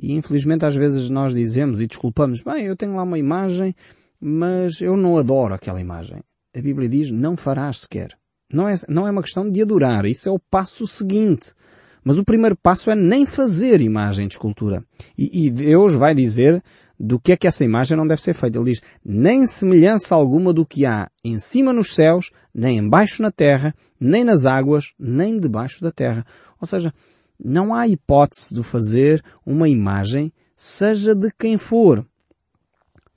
E 0.00 0.12
infelizmente 0.14 0.64
às 0.64 0.74
vezes 0.74 1.10
nós 1.10 1.34
dizemos 1.34 1.80
e 1.80 1.86
desculpamos, 1.86 2.42
bem, 2.42 2.64
eu 2.64 2.76
tenho 2.76 2.96
lá 2.96 3.02
uma 3.02 3.18
imagem, 3.18 3.74
mas 4.18 4.80
eu 4.80 4.96
não 4.96 5.18
adoro 5.18 5.52
aquela 5.52 5.80
imagem. 5.80 6.22
A 6.54 6.60
Bíblia 6.60 6.88
diz, 6.88 7.10
não 7.10 7.36
farás 7.36 7.80
sequer. 7.80 8.16
Não 8.52 8.68
é, 8.68 8.74
não 8.88 9.06
é 9.06 9.10
uma 9.10 9.22
questão 9.22 9.50
de 9.50 9.62
adorar, 9.62 10.04
isso 10.04 10.28
é 10.28 10.32
o 10.32 10.38
passo 10.38 10.86
seguinte. 10.86 11.52
Mas 12.04 12.18
o 12.18 12.24
primeiro 12.24 12.56
passo 12.56 12.90
é 12.90 12.94
nem 12.94 13.24
fazer 13.24 13.80
imagem 13.80 14.28
de 14.28 14.34
escultura. 14.34 14.84
E, 15.16 15.46
e 15.46 15.50
Deus 15.50 15.94
vai 15.94 16.14
dizer 16.14 16.62
do 16.98 17.18
que 17.18 17.32
é 17.32 17.36
que 17.36 17.46
essa 17.46 17.64
imagem 17.64 17.96
não 17.96 18.06
deve 18.06 18.20
ser 18.20 18.34
feita. 18.34 18.58
Ele 18.58 18.72
diz, 18.72 18.82
nem 19.04 19.46
semelhança 19.46 20.14
alguma 20.14 20.52
do 20.52 20.66
que 20.66 20.84
há 20.84 21.10
em 21.24 21.38
cima 21.38 21.72
nos 21.72 21.94
céus, 21.94 22.30
nem 22.54 22.78
embaixo 22.78 23.22
na 23.22 23.30
terra, 23.30 23.74
nem 23.98 24.22
nas 24.22 24.44
águas, 24.44 24.92
nem 24.98 25.40
debaixo 25.40 25.80
da 25.80 25.90
terra. 25.90 26.26
Ou 26.60 26.66
seja, 26.66 26.92
não 27.42 27.74
há 27.74 27.88
hipótese 27.88 28.54
de 28.54 28.62
fazer 28.62 29.24
uma 29.46 29.68
imagem, 29.68 30.32
seja 30.54 31.14
de 31.14 31.30
quem 31.38 31.56
for 31.56 32.06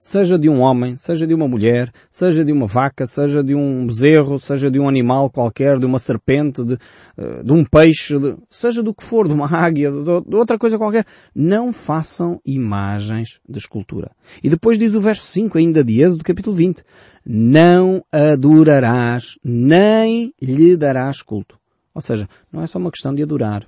seja 0.06 0.38
de 0.38 0.48
um 0.48 0.62
homem, 0.62 0.96
seja 0.96 1.26
de 1.26 1.34
uma 1.34 1.48
mulher, 1.48 1.92
seja 2.12 2.46
de 2.46 2.52
uma 2.52 2.68
vaca, 2.68 3.08
seja 3.08 3.44
de 3.44 3.56
um 3.56 3.88
bezerro, 3.88 4.40
seja 4.40 4.70
de 4.70 4.80
um 4.80 4.88
animal 4.88 5.32
qualquer, 5.32 5.80
de 5.80 5.86
uma 5.88 5.98
serpente, 5.98 6.64
de, 6.64 6.78
eh, 7.18 7.42
de 7.42 7.52
um 7.52 7.66
peixe, 7.66 8.20
de, 8.20 8.36
seja 8.48 8.84
do 8.84 8.94
que 8.94 9.04
for, 9.04 9.28
de 9.28 9.34
uma 9.34 9.48
águia, 9.52 9.90
de, 9.90 10.04
de, 10.30 10.36
outra 10.36 10.60
coisa 10.60 10.78
qualquer, 10.78 11.08
não 11.34 11.74
façam 11.74 12.40
imagens 12.46 13.40
de 13.50 13.58
escultura. 13.58 14.12
E 14.44 14.50
depois 14.50 14.78
diz 14.78 14.94
o 14.94 15.02
verso 15.02 15.24
5 15.24 15.58
ainda 15.58 15.84
de 15.84 16.04
Êxodo, 16.04 16.24
capítulo 16.24 16.56
20, 16.56 16.84
não 17.26 18.04
adorarás, 18.12 19.40
nem 19.44 20.32
lhe 20.40 20.78
darás 20.78 21.24
culto. 21.24 21.58
Ou 21.96 22.02
seja, 22.02 22.30
não 22.52 22.62
é 22.62 22.68
só 22.68 22.78
uma 22.78 22.92
questão 22.92 23.16
de 23.16 23.24
adorar. 23.24 23.68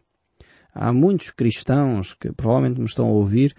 Há 0.72 0.94
muitos 0.94 1.32
cristãos 1.32 2.14
que 2.14 2.32
provavelmente 2.32 2.80
me 2.80 2.86
estão 2.86 3.08
a 3.08 3.12
ouvir 3.12 3.56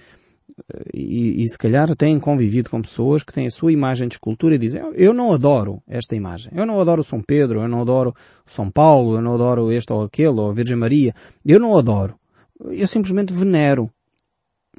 e, 0.93 1.43
e, 1.43 1.49
se 1.49 1.57
calhar 1.57 1.95
têm 1.97 2.19
convivido 2.19 2.71
com 2.71 2.83
pessoas 2.83 3.23
que 3.23 3.33
têm 3.33 3.47
a 3.47 3.51
sua 3.51 3.73
imagem 3.73 4.09
de 4.09 4.15
escultura 4.15 4.55
e 4.55 4.59
dizem 4.59 4.83
eu 4.95 5.15
não 5.15 5.33
adoro 5.33 5.83
esta 5.87 6.17
imagem. 6.17 6.53
Eu 6.55 6.67
não 6.67 6.81
adoro 6.81 7.05
São 7.05 7.21
Pedro, 7.21 7.61
eu 7.61 7.69
não 7.69 7.81
adoro 7.81 8.15
São 8.47 8.71
Paulo, 8.71 9.17
eu 9.17 9.23
não 9.23 9.35
adoro 9.35 9.71
este 9.73 9.93
ou 9.93 10.03
aquele, 10.03 10.41
ou 10.41 10.51
a 10.51 10.53
Virgem 10.53 10.77
Maria. 10.77 11.15
Eu 11.45 11.61
não 11.61 11.77
adoro. 11.77 12.19
Eu 12.61 12.87
simplesmente 12.87 13.33
venero. 13.33 13.91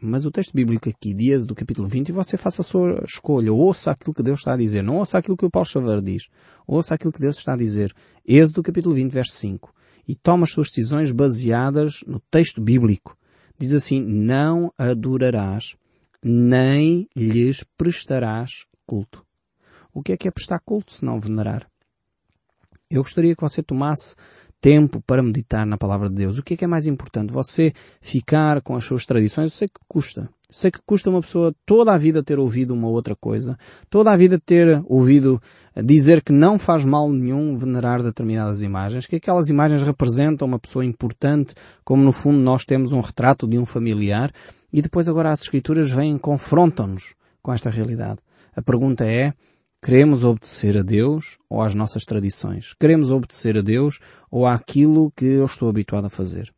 Mas 0.02 0.26
o 0.26 0.32
texto 0.32 0.54
bíblico 0.54 0.88
aqui, 0.88 1.14
dias 1.14 1.46
do 1.46 1.54
capítulo 1.54 1.88
20, 1.88 2.10
e 2.10 2.12
você 2.14 2.38
faça 2.38 2.62
a 2.62 2.64
sua 2.64 3.04
escolha. 3.06 3.52
Ouça 3.52 3.92
aquilo 3.92 4.14
que 4.14 4.24
Deus 4.24 4.40
está 4.40 4.54
a 4.54 4.58
dizer. 4.58 4.82
Não 4.82 4.98
ouça 4.98 5.18
aquilo 5.18 5.36
que 5.36 5.46
o 5.46 5.50
Paulo 5.50 5.68
Xavier 5.68 6.02
diz. 6.02 6.24
Ouça 6.66 6.96
aquilo 6.96 7.12
que 7.12 7.20
Deus 7.20 7.38
está 7.38 7.54
a 7.54 7.58
dizer. 7.58 7.94
Êxodo 8.26 8.64
capítulo 8.64 8.96
20, 8.96 9.12
verso 9.12 9.34
5. 9.34 9.74
E 10.08 10.16
toma 10.16 10.44
as 10.44 10.52
suas 10.52 10.70
decisões 10.70 11.12
baseadas 11.12 12.00
no 12.08 12.20
texto 12.32 12.62
bíblico 12.62 13.19
diz 13.60 13.74
assim, 13.74 14.02
não 14.02 14.74
adorarás, 14.78 15.76
nem 16.24 17.08
lhes 17.16 17.64
prestarás 17.78 18.66
culto. 18.86 19.26
O 19.94 20.02
que 20.02 20.14
é 20.14 20.18
que 20.18 20.28
é 20.28 20.32
prestar 20.32 20.60
culto 20.60 20.94
se 20.94 21.04
não 21.04 21.20
venerar? 21.20 21.70
Eu 22.90 23.04
gostaria 23.04 23.36
que 23.36 23.42
você 23.42 23.62
tomasse 23.62 24.16
tempo 24.62 25.02
para 25.02 25.22
meditar 25.22 25.66
na 25.66 25.78
palavra 25.78 26.10
de 26.10 26.16
Deus. 26.16 26.38
O 26.38 26.44
que 26.44 26.54
é 26.54 26.58
que 26.58 26.66
é 26.66 26.68
mais 26.68 26.88
importante? 26.88 27.34
Você 27.34 27.74
ficar 28.02 28.62
com 28.62 28.76
as 28.76 28.86
suas 28.86 29.06
tradições? 29.06 29.52
Eu 29.52 29.58
sei 29.58 29.68
que 29.68 29.80
custa. 29.88 30.30
Sei 30.52 30.72
que 30.72 30.80
custa 30.84 31.12
uma 31.12 31.22
pessoa 31.22 31.54
toda 31.64 31.94
a 31.94 31.98
vida 31.98 32.24
ter 32.24 32.40
ouvido 32.40 32.74
uma 32.74 32.88
outra 32.88 33.16
coisa, 33.16 33.56
toda 33.88 34.12
a 34.12 34.18
vida 34.18 34.40
ter 34.44 34.82
ouvido 34.86 35.40
dizer 35.76 36.24
que 36.24 36.32
não 36.32 36.58
faz 36.58 36.84
mal 36.84 37.08
nenhum 37.08 37.56
venerar 37.56 38.02
determinadas 38.02 38.64
imagens, 38.64 39.06
que 39.06 39.18
aquelas 39.18 39.50
imagens 39.50 39.84
representam 39.84 40.48
uma 40.48 40.58
pessoa 40.58 40.84
importante, 40.84 41.54
como 41.84 42.04
no 42.04 42.12
fundo 42.12 42.40
nós 42.40 42.66
temos 42.66 42.92
um 42.92 43.00
retrato 43.00 43.48
de 43.48 43.60
um 43.60 43.66
familiar, 43.66 44.32
e 44.74 44.82
depois 44.82 45.08
agora 45.08 45.32
as 45.32 45.42
escrituras 45.42 45.92
vêm 45.92 46.16
e 46.16 46.20
confrontam-nos 46.20 47.14
com 47.44 47.54
esta 47.54 47.70
realidade. 47.70 48.20
A 48.56 48.62
pergunta 48.62 49.06
é, 49.06 49.34
queremos 49.84 50.24
obedecer 50.24 50.78
a 50.78 50.82
Deus 50.82 51.38
ou 51.48 51.62
às 51.62 51.76
nossas 51.76 52.06
tradições? 52.06 52.74
Queremos 52.74 53.12
obedecer 53.12 53.56
a 53.56 53.62
Deus 53.62 54.00
ou 54.32 54.48
àquilo 54.48 55.12
que 55.16 55.26
eu 55.26 55.46
estou 55.46 55.70
habituado 55.70 56.06
a 56.06 56.10
fazer? 56.10 56.52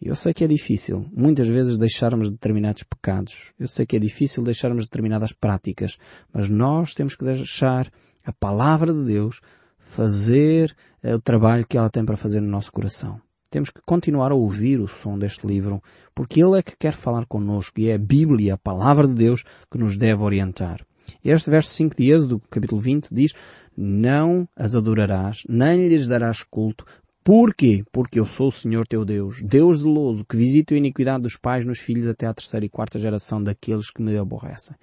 Eu 0.00 0.14
sei 0.14 0.34
que 0.34 0.44
é 0.44 0.46
difícil, 0.46 1.06
muitas 1.12 1.48
vezes, 1.48 1.78
deixarmos 1.78 2.30
determinados 2.30 2.82
pecados. 2.82 3.54
Eu 3.58 3.66
sei 3.66 3.86
que 3.86 3.96
é 3.96 3.98
difícil 3.98 4.42
deixarmos 4.42 4.84
determinadas 4.84 5.32
práticas, 5.32 5.96
mas 6.32 6.48
nós 6.48 6.92
temos 6.92 7.14
que 7.14 7.24
deixar 7.24 7.90
a 8.24 8.32
palavra 8.32 8.92
de 8.92 9.04
Deus 9.04 9.40
fazer 9.78 10.76
eh, 11.02 11.14
o 11.14 11.20
trabalho 11.20 11.66
que 11.66 11.78
ela 11.78 11.88
tem 11.88 12.04
para 12.04 12.16
fazer 12.16 12.40
no 12.40 12.48
nosso 12.48 12.70
coração. 12.72 13.20
Temos 13.50 13.70
que 13.70 13.80
continuar 13.86 14.32
a 14.32 14.34
ouvir 14.34 14.80
o 14.80 14.88
som 14.88 15.18
deste 15.18 15.46
livro, 15.46 15.82
porque 16.14 16.42
ele 16.42 16.58
é 16.58 16.62
que 16.62 16.76
quer 16.76 16.92
falar 16.92 17.24
connosco 17.24 17.80
e 17.80 17.88
é 17.88 17.94
a 17.94 17.98
Bíblia, 17.98 18.54
a 18.54 18.58
palavra 18.58 19.06
de 19.06 19.14
Deus, 19.14 19.44
que 19.70 19.78
nos 19.78 19.96
deve 19.96 20.22
orientar. 20.22 20.84
Este 21.24 21.50
verso 21.50 21.70
5 21.70 21.96
de 21.96 22.10
Êxodo, 22.10 22.42
capítulo 22.50 22.80
20, 22.80 23.14
diz, 23.14 23.32
não 23.76 24.48
as 24.56 24.74
adorarás, 24.74 25.44
nem 25.48 25.88
lhes 25.88 26.08
darás 26.08 26.42
culto, 26.42 26.84
Porquê? 27.26 27.82
Porque 27.90 28.20
eu 28.20 28.24
sou 28.24 28.50
o 28.50 28.52
Senhor 28.52 28.86
teu 28.86 29.04
Deus, 29.04 29.42
Deus 29.42 29.80
zeloso, 29.80 30.24
que 30.24 30.36
visita 30.36 30.74
a 30.74 30.76
iniquidade 30.76 31.24
dos 31.24 31.36
pais 31.36 31.66
nos 31.66 31.80
filhos 31.80 32.06
até 32.06 32.24
à 32.24 32.32
terceira 32.32 32.64
e 32.64 32.68
quarta 32.68 33.00
geração 33.00 33.42
daqueles 33.42 33.90
que 33.90 34.00
me 34.00 34.16
aborrecem. 34.16 34.76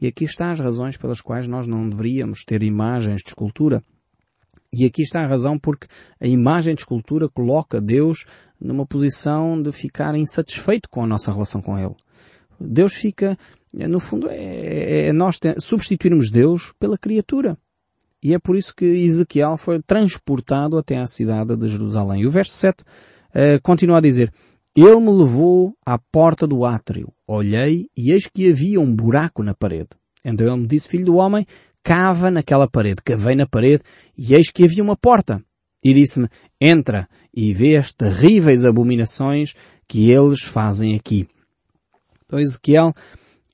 E 0.00 0.06
aqui 0.06 0.22
estão 0.22 0.52
as 0.52 0.60
razões 0.60 0.96
pelas 0.96 1.20
quais 1.20 1.48
nós 1.48 1.66
não 1.66 1.90
deveríamos 1.90 2.44
ter 2.44 2.62
imagens 2.62 3.22
de 3.22 3.30
escultura. 3.30 3.82
E 4.72 4.86
aqui 4.86 5.02
está 5.02 5.24
a 5.24 5.26
razão 5.26 5.58
porque 5.58 5.88
a 6.20 6.28
imagem 6.28 6.76
de 6.76 6.82
escultura 6.82 7.28
coloca 7.28 7.80
Deus 7.80 8.24
numa 8.60 8.86
posição 8.86 9.60
de 9.60 9.72
ficar 9.72 10.14
insatisfeito 10.14 10.88
com 10.88 11.02
a 11.02 11.08
nossa 11.08 11.32
relação 11.32 11.60
com 11.60 11.76
Ele. 11.76 11.96
Deus 12.60 12.94
fica, 12.94 13.36
no 13.74 13.98
fundo, 13.98 14.28
é, 14.30 15.08
é 15.08 15.12
nós 15.12 15.40
substituirmos 15.58 16.30
Deus 16.30 16.72
pela 16.78 16.96
criatura. 16.96 17.58
E 18.22 18.34
é 18.34 18.38
por 18.38 18.56
isso 18.56 18.74
que 18.74 18.84
Ezequiel 18.84 19.56
foi 19.56 19.80
transportado 19.80 20.76
até 20.76 20.98
à 20.98 21.06
cidade 21.06 21.56
de 21.56 21.68
Jerusalém. 21.68 22.22
E 22.22 22.26
o 22.26 22.30
verso 22.30 22.52
7 22.52 22.82
uh, 22.82 22.84
eh, 23.32 23.58
continua 23.60 23.98
a 23.98 24.00
dizer, 24.00 24.32
Ele 24.76 25.00
me 25.00 25.10
levou 25.10 25.74
à 25.86 25.98
porta 25.98 26.46
do 26.46 26.64
átrio. 26.64 27.12
Olhei 27.26 27.86
e 27.96 28.12
eis 28.12 28.26
que 28.26 28.50
havia 28.50 28.80
um 28.80 28.94
buraco 28.94 29.42
na 29.42 29.54
parede. 29.54 29.88
Então 30.24 30.46
ele 30.46 30.62
me 30.62 30.66
disse, 30.66 30.88
filho 30.88 31.06
do 31.06 31.16
homem, 31.16 31.46
cava 31.82 32.30
naquela 32.30 32.68
parede. 32.68 33.02
Cavei 33.02 33.34
na 33.34 33.46
parede 33.46 33.82
e 34.16 34.34
eis 34.34 34.50
que 34.50 34.64
havia 34.64 34.82
uma 34.82 34.96
porta. 34.96 35.42
E 35.82 35.94
disse-me, 35.94 36.28
entra 36.60 37.08
e 37.34 37.54
vê 37.54 37.76
as 37.76 37.92
terríveis 37.92 38.64
abominações 38.64 39.54
que 39.88 40.10
eles 40.10 40.42
fazem 40.42 40.94
aqui. 40.94 41.26
Então 42.26 42.38
Ezequiel 42.38 42.92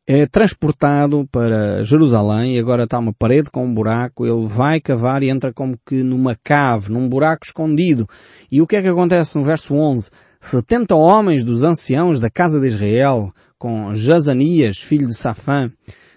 é 0.07 0.25
transportado 0.25 1.27
para 1.33 1.83
Jerusalém 1.83 2.55
e 2.55 2.59
agora 2.61 2.85
está 2.85 2.99
uma 2.99 3.13
parede 3.13 3.51
com 3.51 3.65
um 3.65 3.75
buraco, 3.75 4.25
ele 4.25 4.47
vai 4.47 4.81
cavar 4.81 5.23
e 5.23 5.29
entra 5.29 5.53
como 5.53 5.77
que 5.85 6.03
numa 6.05 6.37
cave, 6.37 6.93
num 6.93 7.09
buraco 7.09 7.45
escondido. 7.45 8.07
E 8.51 8.63
o 8.63 8.67
que 8.67 8.77
é 8.77 8.83
que 8.83 8.89
acontece 8.89 9.37
no 9.37 9.45
verso 9.45 9.75
11? 9.75 10.11
70 10.41 10.95
homens 10.95 11.43
dos 11.43 11.65
anciãos 11.65 12.21
da 12.21 12.31
casa 12.31 12.61
de 12.61 12.69
Israel, 12.69 13.33
com 13.59 13.93
Jazanias, 13.95 14.79
filho 14.79 15.09
de 15.09 15.15
Safã, 15.15 15.73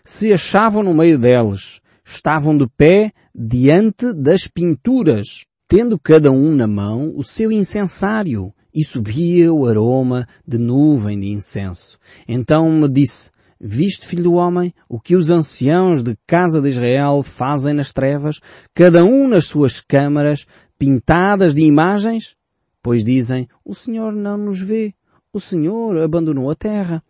se 0.06 0.32
achavam 0.32 0.84
no 0.84 0.94
meio 0.94 1.18
deles. 1.18 1.82
Estavam 2.06 2.56
de 2.58 2.68
pé 2.68 3.12
diante 3.34 4.14
das 4.14 4.48
pinturas, 4.48 5.46
tendo 5.68 5.98
cada 6.00 6.32
um 6.32 6.54
na 6.56 6.68
mão 6.68 7.14
o 7.16 7.24
seu 7.24 7.52
incensário, 7.52 8.54
e 8.74 8.84
subia 8.84 9.52
o 9.52 9.68
aroma 9.68 10.28
de 10.48 10.58
nuvem 10.58 11.20
de 11.20 11.30
incenso. 11.30 11.98
Então 12.28 12.70
me 12.72 12.88
disse, 12.88 13.32
Viste, 13.62 14.08
filho 14.08 14.24
do 14.24 14.34
homem, 14.36 14.74
o 14.88 15.02
que 15.02 15.18
os 15.18 15.30
anciãos 15.30 16.02
de 16.02 16.16
casa 16.26 16.62
de 16.62 16.70
Israel 16.70 17.22
fazem 17.22 17.74
nas 17.74 17.92
trevas, 17.92 18.40
cada 18.74 19.04
um 19.04 19.28
nas 19.28 19.48
suas 19.48 19.82
câmaras, 19.82 20.46
pintadas 20.78 21.54
de 21.54 21.62
imagens? 21.64 22.38
Pois 22.82 23.04
dizem, 23.04 23.50
o 23.66 23.76
Senhor 23.76 24.14
não 24.14 24.38
nos 24.38 24.62
vê, 24.62 24.94
o 25.34 25.42
Senhor 25.42 25.98
abandonou 25.98 26.50
a 26.50 26.56
terra. 26.56 27.04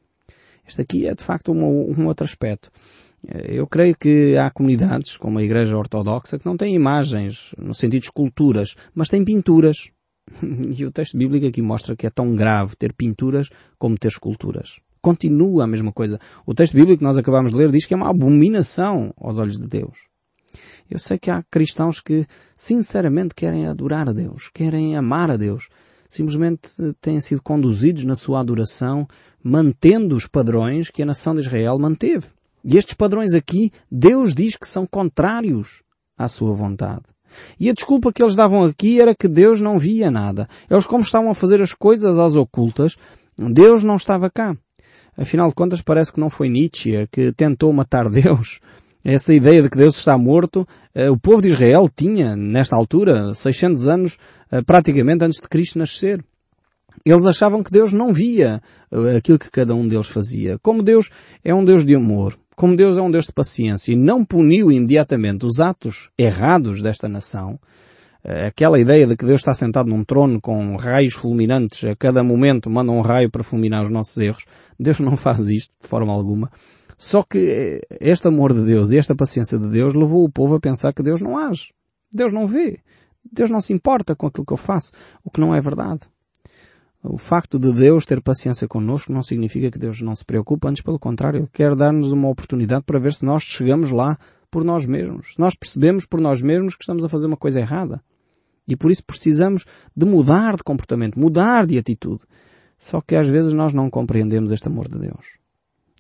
Este 0.67 0.81
aqui 0.81 1.07
é 1.07 1.13
de 1.13 1.23
facto 1.23 1.51
um, 1.51 1.63
um 1.63 2.07
outro 2.07 2.25
aspecto. 2.25 2.71
Eu 3.47 3.67
creio 3.67 3.95
que 3.95 4.35
há 4.35 4.49
comunidades, 4.49 5.17
como 5.17 5.37
a 5.37 5.43
Igreja 5.43 5.77
Ortodoxa, 5.77 6.39
que 6.39 6.47
não 6.47 6.57
têm 6.57 6.73
imagens, 6.73 7.53
no 7.59 7.75
sentido 7.75 8.01
de 8.01 8.07
esculturas, 8.07 8.73
mas 8.95 9.07
têm 9.07 9.23
pinturas. 9.23 9.91
E 10.77 10.85
o 10.85 10.91
texto 10.91 11.17
bíblico 11.17 11.45
aqui 11.45 11.61
mostra 11.61 11.95
que 11.95 12.07
é 12.07 12.09
tão 12.09 12.35
grave 12.35 12.75
ter 12.75 12.93
pinturas 12.93 13.49
como 13.77 13.97
ter 13.97 14.07
esculturas 14.07 14.79
continua 15.01 15.63
a 15.63 15.67
mesma 15.67 15.91
coisa. 15.91 16.19
O 16.45 16.53
texto 16.53 16.73
bíblico 16.73 16.99
que 16.99 17.03
nós 17.03 17.17
acabamos 17.17 17.51
de 17.51 17.57
ler 17.57 17.71
diz 17.71 17.85
que 17.85 17.93
é 17.93 17.97
uma 17.97 18.09
abominação 18.09 19.13
aos 19.17 19.37
olhos 19.37 19.57
de 19.57 19.67
Deus. 19.67 20.09
Eu 20.89 20.97
sei 20.97 21.19
que 21.19 21.29
há 21.29 21.43
cristãos 21.43 21.99
que 21.99 22.25
sinceramente 22.57 23.35
querem 23.35 23.67
adorar 23.67 24.09
a 24.09 24.13
Deus, 24.13 24.49
querem 24.51 24.97
amar 24.97 25.29
a 25.29 25.37
Deus, 25.37 25.69
simplesmente 26.09 26.71
têm 26.99 27.21
sido 27.21 27.41
conduzidos 27.43 28.03
na 28.03 28.15
sua 28.15 28.39
adoração, 28.39 29.07
mantendo 29.43 30.15
os 30.15 30.25
padrões 30.25 30.89
que 30.89 31.03
a 31.03 31.05
nação 31.05 31.35
de 31.35 31.41
Israel 31.41 31.77
manteve. 31.77 32.27
E 32.63 32.77
estes 32.77 32.95
padrões 32.95 33.33
aqui, 33.33 33.71
Deus 33.89 34.33
diz 34.33 34.57
que 34.57 34.67
são 34.67 34.85
contrários 34.85 35.83
à 36.17 36.27
sua 36.27 36.53
vontade. 36.53 37.03
E 37.59 37.69
a 37.69 37.73
desculpa 37.73 38.11
que 38.11 38.23
eles 38.23 38.35
davam 38.35 38.63
aqui 38.63 38.99
era 38.99 39.15
que 39.15 39.27
Deus 39.27 39.61
não 39.61 39.77
via 39.77 40.09
nada. 40.09 40.47
Eles 40.69 40.87
como 40.87 41.03
estavam 41.03 41.29
a 41.29 41.35
fazer 41.35 41.61
as 41.61 41.73
coisas 41.73 42.17
às 42.17 42.35
ocultas, 42.35 42.97
Deus 43.37 43.83
não 43.83 43.95
estava 43.95 44.29
cá. 44.29 44.57
Afinal 45.19 45.49
de 45.49 45.53
contas 45.53 45.81
parece 45.81 46.13
que 46.13 46.19
não 46.19 46.29
foi 46.29 46.47
Nietzsche 46.47 47.05
que 47.11 47.33
tentou 47.33 47.73
matar 47.73 48.07
Deus. 48.09 48.61
Essa 49.03 49.33
ideia 49.33 49.61
de 49.61 49.69
que 49.69 49.77
Deus 49.77 49.97
está 49.97 50.17
morto, 50.17 50.65
eh, 50.95 51.09
o 51.09 51.17
povo 51.17 51.41
de 51.41 51.49
Israel 51.49 51.89
tinha, 51.93 52.35
nesta 52.35 52.75
altura, 52.75 53.33
600 53.33 53.87
anos, 53.87 54.17
eh, 54.51 54.61
praticamente 54.61 55.23
antes 55.23 55.41
de 55.41 55.47
Cristo 55.47 55.77
nascer. 55.77 56.23
Eles 57.05 57.25
achavam 57.25 57.63
que 57.63 57.71
Deus 57.71 57.91
não 57.91 58.13
via 58.13 58.61
eh, 58.91 59.17
aquilo 59.17 59.39
que 59.39 59.51
cada 59.51 59.75
um 59.75 59.87
deles 59.87 60.07
fazia. 60.07 60.57
Como 60.59 60.83
Deus 60.83 61.09
é 61.43 61.53
um 61.53 61.63
Deus 61.65 61.85
de 61.85 61.95
amor, 61.95 62.37
como 62.55 62.75
Deus 62.75 62.97
é 62.97 63.01
um 63.01 63.11
Deus 63.11 63.25
de 63.25 63.33
paciência 63.33 63.93
e 63.93 63.97
não 63.97 64.23
puniu 64.23 64.71
imediatamente 64.71 65.45
os 65.45 65.59
atos 65.59 66.09
errados 66.17 66.81
desta 66.81 67.07
nação, 67.09 67.59
aquela 68.23 68.79
ideia 68.79 69.07
de 69.07 69.15
que 69.15 69.25
Deus 69.25 69.41
está 69.41 69.53
sentado 69.53 69.89
num 69.89 70.03
trono 70.03 70.41
com 70.41 70.75
raios 70.75 71.13
fulminantes, 71.13 71.83
a 71.85 71.95
cada 71.95 72.23
momento 72.23 72.69
manda 72.69 72.91
um 72.91 73.01
raio 73.01 73.29
para 73.29 73.43
fulminar 73.43 73.83
os 73.83 73.89
nossos 73.89 74.17
erros, 74.17 74.45
Deus 74.79 74.99
não 74.99 75.15
faz 75.17 75.47
isto 75.49 75.73
de 75.81 75.87
forma 75.87 76.11
alguma. 76.11 76.51
Só 76.97 77.23
que 77.23 77.81
eh, 77.89 77.97
este 78.01 78.27
amor 78.27 78.53
de 78.53 78.65
Deus 78.65 78.91
e 78.91 78.97
esta 78.97 79.15
paciência 79.15 79.57
de 79.57 79.69
Deus 79.69 79.93
levou 79.93 80.25
o 80.25 80.29
povo 80.29 80.55
a 80.55 80.59
pensar 80.59 80.93
que 80.93 81.01
Deus 81.01 81.21
não 81.21 81.37
age. 81.37 81.71
Deus 82.13 82.33
não 82.33 82.45
vê. 82.45 82.79
Deus 83.31 83.49
não 83.49 83.61
se 83.61 83.71
importa 83.71 84.15
com 84.15 84.27
aquilo 84.27 84.45
que 84.45 84.53
eu 84.53 84.57
faço, 84.57 84.91
o 85.23 85.31
que 85.31 85.39
não 85.39 85.55
é 85.55 85.61
verdade. 85.61 86.01
O 87.01 87.17
facto 87.17 87.57
de 87.57 87.71
Deus 87.71 88.05
ter 88.05 88.21
paciência 88.21 88.67
connosco 88.67 89.13
não 89.13 89.23
significa 89.23 89.71
que 89.71 89.79
Deus 89.79 90.01
não 90.01 90.13
se 90.13 90.25
preocupa, 90.25 90.67
antes 90.67 90.83
pelo 90.83 90.99
contrário, 90.99 91.39
Ele 91.39 91.49
quer 91.51 91.73
dar-nos 91.73 92.11
uma 92.11 92.27
oportunidade 92.27 92.83
para 92.83 92.99
ver 92.99 93.13
se 93.13 93.23
nós 93.23 93.43
chegamos 93.43 93.91
lá 93.91 94.17
por 94.49 94.63
nós 94.63 94.85
mesmos. 94.85 95.35
Nós 95.37 95.55
percebemos 95.55 96.05
por 96.05 96.19
nós 96.19 96.41
mesmos 96.41 96.75
que 96.75 96.83
estamos 96.83 97.03
a 97.03 97.09
fazer 97.09 97.27
uma 97.27 97.37
coisa 97.37 97.59
errada. 97.59 98.01
E 98.67 98.75
por 98.75 98.91
isso 98.91 99.03
precisamos 99.03 99.65
de 99.95 100.05
mudar 100.05 100.55
de 100.55 100.63
comportamento, 100.63 101.19
mudar 101.19 101.65
de 101.65 101.77
atitude. 101.77 102.21
Só 102.77 103.01
que 103.01 103.15
às 103.15 103.27
vezes 103.27 103.51
nós 103.51 103.73
não 103.73 103.89
compreendemos 103.89 104.51
este 104.51 104.67
amor 104.67 104.87
de 104.87 104.99
Deus. 104.99 105.39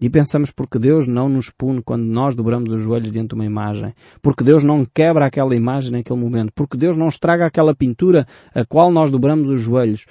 E 0.01 0.09
pensamos 0.09 0.49
porque 0.49 0.79
Deus 0.79 1.07
não 1.07 1.27
nos 1.27 1.49
pune 1.49 1.81
quando 1.81 2.03
nós 2.03 2.33
dobramos 2.33 2.71
os 2.71 2.79
joelhos 2.79 3.11
diante 3.11 3.29
de 3.29 3.35
uma 3.35 3.45
imagem. 3.45 3.93
Porque 4.21 4.43
Deus 4.43 4.63
não 4.63 4.85
quebra 4.85 5.25
aquela 5.25 5.53
imagem 5.53 5.91
naquele 5.91 6.19
momento. 6.19 6.53
Porque 6.53 6.77
Deus 6.77 6.95
não 6.95 7.09
estraga 7.09 7.45
aquela 7.45 7.75
pintura 7.75 8.25
a 8.55 8.63
qual 8.63 8.91
nós 8.91 9.11
dobramos 9.11 9.49
os 9.49 9.59
joelhos. 9.59 10.05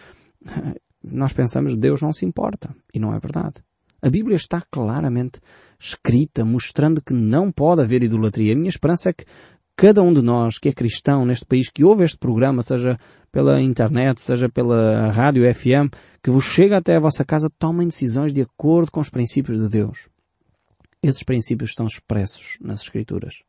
Nós 1.01 1.33
pensamos 1.33 1.77
Deus 1.77 2.03
não 2.03 2.13
se 2.13 2.27
importa. 2.27 2.75
E 2.93 2.99
não 2.99 3.15
é 3.15 3.21
verdade. 3.21 3.63
A 4.03 4.11
Bíblia 4.11 4.37
está 4.37 4.63
claramente 4.71 5.41
escrita, 5.79 6.45
mostrando 6.45 7.03
que 7.03 7.13
não 7.13 7.53
pode 7.53 7.83
haver 7.83 8.03
idolatria. 8.03 8.53
A 8.53 8.57
minha 8.57 8.69
esperança 8.69 9.11
é 9.11 9.13
que 9.13 9.25
cada 9.77 10.03
um 10.03 10.13
de 10.13 10.21
nós 10.21 10.59
que 10.59 10.69
é 10.69 10.73
cristão 10.73 11.25
neste 11.25 11.45
país, 11.45 11.69
que 11.69 11.85
ouve 11.85 12.05
este 12.05 12.19
programa, 12.19 12.63
seja 12.63 12.99
pela 13.31 13.63
internet, 13.63 14.21
seja 14.21 14.49
pela 14.49 15.11
rádio 15.11 15.43
FM, 15.55 15.93
que 16.23 16.31
vos 16.31 16.45
chega 16.45 16.79
até 16.79 16.97
a 16.97 17.01
vossa 17.01 17.25
casa, 17.25 17.49
tomem 17.59 17.87
decisões 17.87 18.33
de 18.33 18.43
acordo 18.43 18.91
com 18.91 19.01
os 19.01 19.09
princípios 19.09 19.59
de 19.59 19.69
Deus. 19.69 20.09
Esses 21.01 21.23
princípios 21.23 21.71
estão 21.71 21.87
expressos 21.87 22.57
nas 22.61 22.83
Escrituras. 22.83 23.43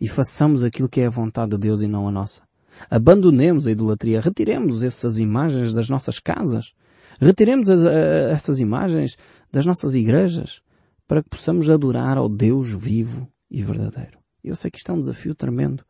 E 0.00 0.08
façamos 0.08 0.64
aquilo 0.64 0.88
que 0.88 1.00
é 1.00 1.06
a 1.06 1.10
vontade 1.10 1.52
de 1.52 1.58
Deus 1.58 1.80
e 1.80 1.86
não 1.86 2.08
a 2.08 2.12
nossa. 2.12 2.42
Abandonemos 2.90 3.66
a 3.66 3.70
idolatria, 3.70 4.20
retiremos 4.20 4.82
essas 4.82 5.18
imagens 5.18 5.72
das 5.72 5.88
nossas 5.88 6.18
casas, 6.18 6.72
retiremos 7.20 7.68
as, 7.68 7.80
essas 7.80 8.60
imagens 8.60 9.16
das 9.50 9.66
nossas 9.66 9.94
igrejas, 9.94 10.60
para 11.08 11.22
que 11.22 11.30
possamos 11.30 11.70
adorar 11.70 12.18
ao 12.18 12.28
Deus 12.28 12.70
vivo 12.70 13.26
e 13.50 13.62
verdadeiro. 13.62 14.18
Eu 14.44 14.54
sei 14.54 14.70
que 14.70 14.76
isto 14.76 14.92
é 14.92 14.94
um 14.94 15.00
desafio 15.00 15.34
tremendo. 15.34 15.82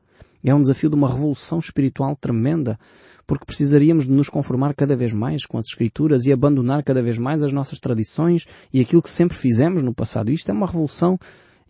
É 0.44 0.54
um 0.54 0.60
desafio 0.60 0.88
de 0.88 0.94
uma 0.94 1.08
revolução 1.08 1.58
espiritual 1.58 2.16
tremenda, 2.16 2.78
porque 3.26 3.44
precisaríamos 3.44 4.04
de 4.04 4.12
nos 4.12 4.28
conformar 4.28 4.72
cada 4.74 4.96
vez 4.96 5.12
mais 5.12 5.44
com 5.44 5.58
as 5.58 5.66
Escrituras 5.66 6.24
e 6.24 6.32
abandonar 6.32 6.84
cada 6.84 7.02
vez 7.02 7.18
mais 7.18 7.42
as 7.42 7.52
nossas 7.52 7.80
tradições 7.80 8.46
e 8.72 8.80
aquilo 8.80 9.02
que 9.02 9.10
sempre 9.10 9.36
fizemos 9.36 9.82
no 9.82 9.92
passado. 9.92 10.30
Isto 10.30 10.50
é 10.50 10.54
uma 10.54 10.66
revolução 10.66 11.18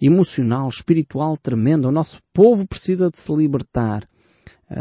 emocional, 0.00 0.68
espiritual 0.68 1.36
tremenda. 1.36 1.88
O 1.88 1.92
nosso 1.92 2.18
povo 2.32 2.68
precisa 2.68 3.10
de 3.10 3.18
se 3.18 3.34
libertar 3.34 4.06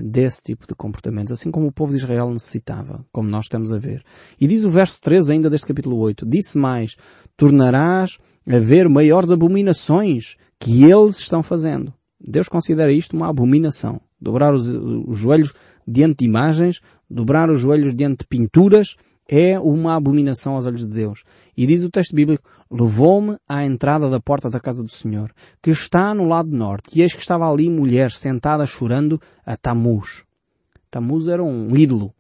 desse 0.04 0.44
tipo 0.44 0.68
de 0.68 0.76
comportamentos, 0.76 1.32
assim 1.32 1.50
como 1.50 1.68
o 1.68 1.72
povo 1.72 1.92
de 1.92 1.98
Israel 1.98 2.30
necessitava, 2.30 3.06
como 3.12 3.30
nós 3.30 3.46
estamos 3.46 3.72
a 3.72 3.78
ver. 3.78 4.04
E 4.40 4.48
diz 4.48 4.64
o 4.64 4.70
verso 4.70 5.02
13 5.02 5.34
ainda 5.34 5.50
deste 5.50 5.68
capítulo 5.68 5.98
8, 5.98 6.26
disse 6.26 6.58
mais, 6.58 6.96
tornarás 7.38 8.18
a 8.48 8.60
ver 8.60 8.90
maiores 8.90 9.32
abominações 9.32 10.36
que 10.60 10.84
eles 10.84 11.18
estão 11.18 11.42
fazendo. 11.42 11.94
Deus 12.20 12.50
considera 12.50 12.92
isto 12.92 13.16
uma 13.16 13.30
abominação. 13.30 14.02
Dobrar 14.20 14.54
os, 14.54 14.68
os 14.68 15.18
joelhos 15.18 15.54
diante 15.88 16.18
de 16.20 16.26
imagens, 16.26 16.82
dobrar 17.10 17.50
os 17.50 17.60
joelhos 17.60 17.96
diante 17.96 18.20
de 18.20 18.28
pinturas, 18.28 18.96
é 19.28 19.60
uma 19.60 19.96
abominação 19.96 20.56
aos 20.56 20.66
olhos 20.66 20.82
de 20.82 20.94
Deus. 20.94 21.24
E 21.56 21.66
diz 21.68 21.84
o 21.84 21.90
texto 21.90 22.16
bíblico, 22.16 22.48
levou-me 22.72 23.38
à 23.48 23.66
entrada 23.66 24.10
da 24.10 24.20
porta 24.20 24.50
da 24.50 24.60
casa 24.60 24.84
do 24.84 24.90
Senhor, 24.90 25.32
que 25.62 25.72
está 25.72 26.14
no 26.14 26.28
lado 26.28 26.56
norte, 26.56 26.98
e 26.98 27.02
eis 27.02 27.14
que 27.14 27.22
estava 27.22 27.50
ali 27.50 27.70
mulher 27.70 28.12
sentada 28.12 28.66
chorando 28.66 29.20
a 29.46 29.58
Tamuz. 29.58 30.24
Tamuz 30.90 31.28
era 31.28 31.44
um 31.44 31.76
ídolo. 31.76 32.14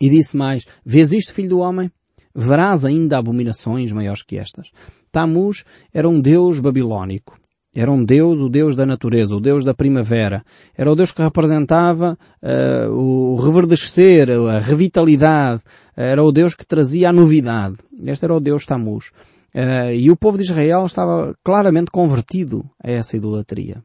E 0.00 0.08
disse 0.08 0.36
mais, 0.36 0.64
vês 0.84 1.12
isto, 1.12 1.32
filho 1.32 1.50
do 1.50 1.58
homem? 1.58 1.90
Verás 2.34 2.84
ainda 2.84 3.18
abominações 3.18 3.92
maiores 3.92 4.22
que 4.22 4.38
estas. 4.38 4.70
Tamuz 5.10 5.64
era 5.92 6.08
um 6.08 6.20
deus 6.20 6.60
babilónico. 6.60 7.38
Era 7.74 7.90
um 7.90 8.04
Deus, 8.04 8.38
o 8.38 8.50
Deus 8.50 8.76
da 8.76 8.84
natureza, 8.84 9.34
o 9.34 9.40
Deus 9.40 9.64
da 9.64 9.72
primavera. 9.72 10.44
Era 10.76 10.92
o 10.92 10.94
Deus 10.94 11.10
que 11.10 11.22
representava 11.22 12.18
uh, 12.42 12.90
o 12.92 13.36
reverdescer, 13.36 14.28
a 14.30 14.58
revitalidade. 14.58 15.62
Era 15.96 16.22
o 16.22 16.30
Deus 16.30 16.54
que 16.54 16.66
trazia 16.66 17.08
a 17.08 17.12
novidade. 17.12 17.76
Este 18.04 18.26
era 18.26 18.34
o 18.34 18.40
Deus 18.40 18.66
Tammuz. 18.66 19.06
Uh, 19.54 19.90
e 19.94 20.10
o 20.10 20.16
povo 20.16 20.36
de 20.36 20.44
Israel 20.44 20.84
estava 20.84 21.34
claramente 21.42 21.90
convertido 21.90 22.64
a 22.82 22.90
essa 22.90 23.16
idolatria. 23.16 23.82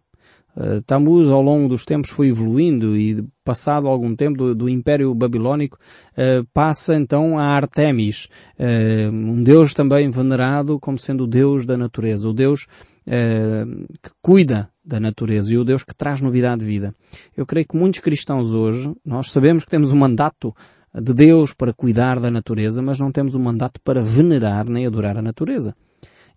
Uh, 0.58 0.82
Tammuz 0.82 1.30
ao 1.30 1.42
longo 1.42 1.70
dos 1.70 1.86
tempos 1.86 2.10
foi 2.10 2.30
evoluindo 2.30 2.98
e 2.98 3.24
passado 3.44 3.88
algum 3.88 4.16
tempo 4.16 4.38
do, 4.38 4.56
do 4.56 4.68
Império 4.68 5.14
Babilónico 5.14 5.78
uh, 6.14 6.44
passa 6.52 6.96
então 6.96 7.38
a 7.38 7.44
Artemis, 7.44 8.28
uh, 8.58 9.14
um 9.14 9.44
deus 9.44 9.76
também 9.76 10.10
venerado 10.10 10.80
como 10.80 10.98
sendo 10.98 11.26
o 11.26 11.28
deus 11.28 11.64
da 11.64 11.78
natureza, 11.78 12.28
o 12.28 12.34
deus 12.34 12.66
que 13.08 14.10
cuida 14.22 14.70
da 14.84 15.00
natureza 15.00 15.52
e 15.52 15.58
o 15.58 15.64
Deus 15.64 15.84
que 15.84 15.96
traz 15.96 16.20
novidade 16.20 16.60
de 16.60 16.66
vida. 16.66 16.94
Eu 17.36 17.46
creio 17.46 17.66
que 17.66 17.78
muitos 17.78 18.02
cristãos 18.02 18.48
hoje, 18.48 18.94
nós 19.06 19.32
sabemos 19.32 19.64
que 19.64 19.72
temos 19.72 19.92
um 19.92 19.98
mandato 19.98 20.54
de 20.94 21.14
Deus 21.14 21.54
para 21.54 21.74
cuidar 21.74 22.20
da 22.20 22.30
natureza, 22.30 22.82
mas 22.82 23.00
não 23.00 23.12
temos 23.12 23.36
um 23.36 23.40
mandato 23.40 23.80
para 23.82 24.04
venerar 24.04 24.68
nem 24.68 24.86
adorar 24.86 25.18
a 25.18 25.22
natureza. 25.22 25.76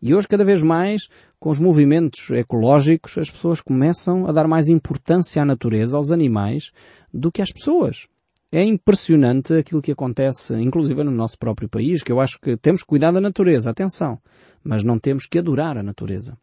E 0.02 0.14
hoje, 0.14 0.28
cada 0.28 0.44
vez 0.44 0.62
mais, 0.62 1.08
com 1.38 1.50
os 1.50 1.58
movimentos 1.58 2.30
ecológicos, 2.30 3.18
as 3.18 3.30
pessoas 3.30 3.60
começam 3.60 4.26
a 4.26 4.32
dar 4.32 4.48
mais 4.48 4.68
importância 4.68 5.42
à 5.42 5.44
natureza, 5.44 5.96
aos 5.96 6.10
animais, 6.10 6.70
do 7.12 7.30
que 7.30 7.42
às 7.42 7.52
pessoas. 7.52 8.06
É 8.50 8.64
impressionante 8.64 9.52
aquilo 9.52 9.82
que 9.82 9.92
acontece, 9.92 10.54
inclusive 10.54 11.04
no 11.04 11.10
nosso 11.10 11.38
próprio 11.38 11.68
país, 11.68 12.02
que 12.02 12.10
eu 12.10 12.18
acho 12.18 12.40
que 12.40 12.56
temos 12.56 12.80
que 12.80 12.88
cuidar 12.88 13.12
da 13.12 13.20
natureza, 13.20 13.70
atenção, 13.70 14.18
mas 14.64 14.82
não 14.82 14.98
temos 14.98 15.26
que 15.26 15.38
adorar 15.38 15.76
a 15.76 15.82
natureza. 15.82 16.36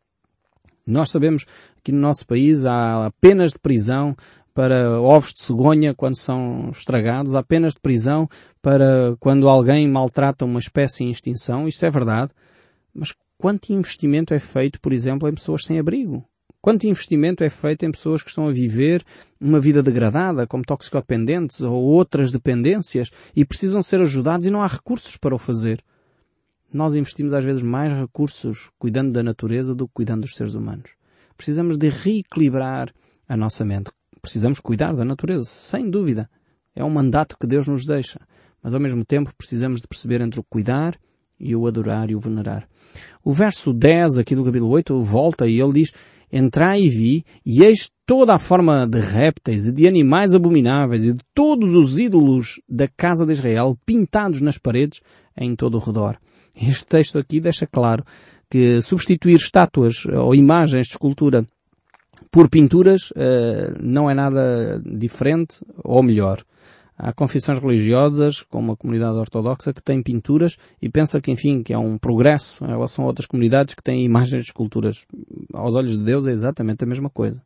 Nós 0.87 1.11
sabemos 1.11 1.45
que 1.83 1.91
no 1.91 1.99
nosso 1.99 2.25
país 2.25 2.65
há 2.65 3.11
penas 3.19 3.51
de 3.51 3.59
prisão 3.59 4.15
para 4.53 4.99
ovos 4.99 5.33
de 5.33 5.41
cegonha 5.41 5.93
quando 5.93 6.17
são 6.17 6.69
estragados, 6.71 7.35
há 7.35 7.43
penas 7.43 7.73
de 7.73 7.79
prisão 7.79 8.27
para 8.61 9.15
quando 9.19 9.47
alguém 9.47 9.87
maltrata 9.87 10.45
uma 10.45 10.59
espécie 10.59 11.03
em 11.03 11.11
extinção, 11.11 11.67
isto 11.67 11.85
é 11.85 11.91
verdade, 11.91 12.31
mas 12.91 13.13
Quanto 13.39 13.71
investimento 13.71 14.33
é 14.33 14.39
feito, 14.39 14.81
por 14.81 14.91
exemplo, 14.91 15.29
em 15.29 15.35
pessoas 15.35 15.63
sem 15.63 15.77
abrigo? 15.77 16.25
Quanto 16.59 16.87
investimento 16.87 17.43
é 17.43 17.49
feito 17.51 17.85
em 17.85 17.91
pessoas 17.91 18.23
que 18.23 18.29
estão 18.29 18.47
a 18.47 18.51
viver 18.51 19.05
uma 19.39 19.59
vida 19.59 19.83
degradada, 19.83 20.47
como 20.47 20.65
toxicodependentes 20.65 21.61
ou 21.61 21.83
outras 21.83 22.31
dependências, 22.31 23.11
e 23.35 23.45
precisam 23.45 23.83
ser 23.83 24.01
ajudados 24.01 24.47
e 24.47 24.49
não 24.49 24.63
há 24.63 24.67
recursos 24.67 25.17
para 25.17 25.35
o 25.35 25.37
fazer? 25.37 25.83
Nós 26.71 26.95
investimos 26.95 27.33
às 27.33 27.45
vezes 27.45 27.63
mais 27.63 27.93
recursos 27.93 28.69
cuidando 28.77 29.11
da 29.11 29.23
natureza 29.23 29.73
do 29.73 29.87
que 29.87 29.93
cuidando 29.93 30.21
dos 30.21 30.35
seres 30.35 30.53
humanos. 30.53 30.91
Precisamos 31.35 31.77
de 31.77 31.89
reequilibrar 31.89 32.91
a 33.27 33.37
nossa 33.37 33.63
mente. 33.63 33.91
Precisamos 34.21 34.59
cuidar 34.59 34.93
da 34.93 35.05
natureza, 35.05 35.45
sem 35.45 35.89
dúvida. 35.89 36.29
É 36.75 36.83
um 36.83 36.89
mandato 36.89 37.37
que 37.39 37.47
Deus 37.47 37.67
nos 37.67 37.85
deixa. 37.85 38.19
Mas 38.61 38.73
ao 38.73 38.79
mesmo 38.79 39.05
tempo 39.05 39.33
precisamos 39.37 39.81
de 39.81 39.87
perceber 39.87 40.19
entre 40.21 40.39
o 40.39 40.43
cuidar 40.43 40.99
e 41.39 41.55
o 41.55 41.67
adorar 41.67 42.09
e 42.09 42.15
o 42.15 42.19
venerar. 42.19 42.67
O 43.23 43.31
verso 43.31 43.71
10 43.71 44.17
aqui 44.17 44.35
do 44.35 44.43
capítulo 44.43 44.69
8 44.71 45.01
volta 45.03 45.47
e 45.47 45.61
ele 45.61 45.73
diz, 45.73 45.91
Entrai 46.31 46.81
e 46.81 46.89
vi, 46.89 47.23
e 47.45 47.63
eis 47.63 47.89
toda 48.05 48.35
a 48.35 48.39
forma 48.39 48.85
de 48.85 48.99
répteis 48.99 49.65
e 49.65 49.71
de 49.71 49.87
animais 49.87 50.33
abomináveis 50.33 51.05
e 51.05 51.13
de 51.13 51.23
todos 51.33 51.73
os 51.73 51.97
ídolos 51.97 52.61
da 52.67 52.87
casa 52.87 53.25
de 53.25 53.33
Israel 53.33 53.77
pintados 53.85 54.41
nas 54.41 54.57
paredes 54.57 55.01
em 55.37 55.55
todo 55.55 55.75
o 55.75 55.81
redor. 55.81 56.17
Este 56.55 56.85
texto 56.85 57.17
aqui 57.17 57.39
deixa 57.39 57.65
claro 57.65 58.03
que 58.49 58.81
substituir 58.81 59.35
estátuas 59.35 60.05
ou 60.05 60.33
imagens 60.33 60.87
de 60.87 60.93
escultura 60.93 61.45
por 62.31 62.49
pinturas 62.49 63.11
uh, 63.11 63.77
não 63.79 64.09
é 64.09 64.13
nada 64.13 64.81
diferente 64.85 65.63
ou 65.83 66.01
melhor. 66.03 66.43
Há 66.97 67.13
confissões 67.13 67.59
religiosas, 67.59 68.41
como 68.41 68.71
a 68.71 68.77
comunidade 68.77 69.17
ortodoxa, 69.17 69.71
que 69.71 69.83
tem 69.83 70.01
pinturas 70.01 70.57
e 70.81 70.89
pensa 70.89 71.21
que, 71.21 71.29
enfim, 71.29 71.61
que 71.61 71.71
é 71.71 71.77
um 71.77 71.95
progresso 71.95 72.65
em 72.65 72.69
relação 72.69 73.05
a 73.05 73.07
outras 73.07 73.27
comunidades 73.27 73.75
que 73.75 73.83
têm 73.83 74.03
imagens 74.03 74.41
de 74.41 74.47
esculturas. 74.47 75.05
Aos 75.53 75.75
olhos 75.75 75.91
de 75.91 76.03
Deus 76.03 76.25
é 76.25 76.31
exatamente 76.31 76.83
a 76.83 76.87
mesma 76.87 77.09
coisa. 77.09 77.39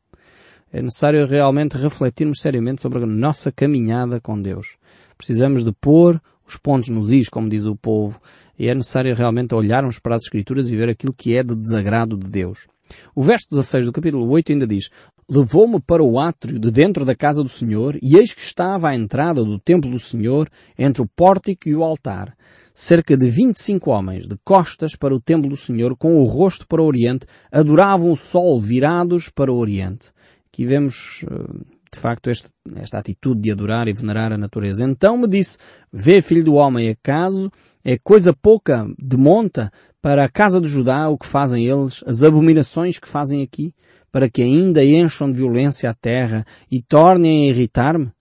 É 0.71 0.81
necessário 0.81 1.27
realmente 1.27 1.75
refletirmos 1.75 2.39
seriamente 2.39 2.81
sobre 2.81 3.03
a 3.03 3.05
nossa 3.05 3.51
caminhada 3.51 4.21
com 4.21 4.41
Deus. 4.41 4.77
Precisamos 5.17 5.65
de 5.65 5.73
pôr 5.73 6.21
os 6.47 6.55
pontos 6.55 6.87
nos 6.87 7.11
is, 7.11 7.27
como 7.27 7.49
diz 7.49 7.65
o 7.65 7.75
povo, 7.75 8.21
e 8.57 8.69
é 8.69 8.75
necessário 8.75 9.13
realmente 9.13 9.53
olharmos 9.53 9.99
para 9.99 10.15
as 10.15 10.23
Escrituras 10.23 10.69
e 10.69 10.77
ver 10.77 10.89
aquilo 10.89 11.13
que 11.13 11.35
é 11.35 11.43
de 11.43 11.55
desagrado 11.55 12.15
de 12.15 12.29
Deus. 12.29 12.67
O 13.15 13.23
verso 13.23 13.47
16 13.49 13.85
do 13.85 13.91
capítulo 13.91 14.29
8 14.29 14.51
ainda 14.51 14.67
diz, 14.67 14.89
Levou-me 15.33 15.79
para 15.79 16.03
o 16.03 16.19
átrio 16.19 16.59
de 16.59 16.69
dentro 16.69 17.05
da 17.05 17.15
casa 17.15 17.41
do 17.41 17.47
Senhor, 17.47 17.97
e 18.03 18.17
eis 18.17 18.33
que 18.33 18.41
estava 18.41 18.89
à 18.89 18.95
entrada 18.95 19.45
do 19.45 19.57
templo 19.57 19.89
do 19.89 19.97
Senhor, 19.97 20.49
entre 20.77 21.01
o 21.01 21.07
pórtico 21.07 21.69
e 21.69 21.73
o 21.73 21.85
altar, 21.85 22.35
cerca 22.73 23.15
de 23.15 23.29
vinte 23.29 23.55
e 23.55 23.63
cinco 23.63 23.91
homens, 23.91 24.27
de 24.27 24.35
costas 24.43 24.93
para 24.93 25.15
o 25.15 25.21
templo 25.21 25.49
do 25.49 25.55
Senhor, 25.55 25.95
com 25.95 26.19
o 26.19 26.25
rosto 26.25 26.67
para 26.67 26.81
o 26.81 26.85
oriente, 26.85 27.25
adoravam 27.49 28.11
o 28.11 28.17
sol 28.17 28.59
virados 28.59 29.29
para 29.29 29.49
o 29.49 29.57
oriente. 29.57 30.09
Aqui 30.51 30.65
vemos, 30.65 31.23
eh, 31.23 31.59
de 31.93 31.97
facto, 31.97 32.29
este, 32.29 32.49
esta 32.75 32.97
atitude 32.97 33.39
de 33.39 33.51
adorar 33.51 33.87
e 33.87 33.93
venerar 33.93 34.33
a 34.33 34.37
natureza. 34.37 34.83
Então 34.83 35.17
me 35.17 35.29
disse, 35.29 35.57
vê, 35.93 36.21
filho 36.21 36.43
do 36.43 36.55
homem, 36.55 36.89
acaso 36.89 37.49
é 37.85 37.97
coisa 37.97 38.33
pouca 38.33 38.85
de 39.01 39.15
monta 39.15 39.71
para 40.01 40.25
a 40.25 40.29
casa 40.29 40.59
de 40.59 40.67
Judá 40.67 41.07
o 41.07 41.17
que 41.17 41.25
fazem 41.25 41.67
eles, 41.67 42.03
as 42.05 42.21
abominações 42.21 42.99
que 42.99 43.07
fazem 43.07 43.41
aqui, 43.41 43.73
para 44.11 44.29
que 44.29 44.41
ainda 44.41 44.83
encham 44.83 45.31
de 45.31 45.37
violência 45.37 45.89
a 45.89 45.93
terra 45.93 46.45
e 46.69 46.81
tornem 46.81 47.45
a 47.45 47.49
irritar-me? 47.51 48.11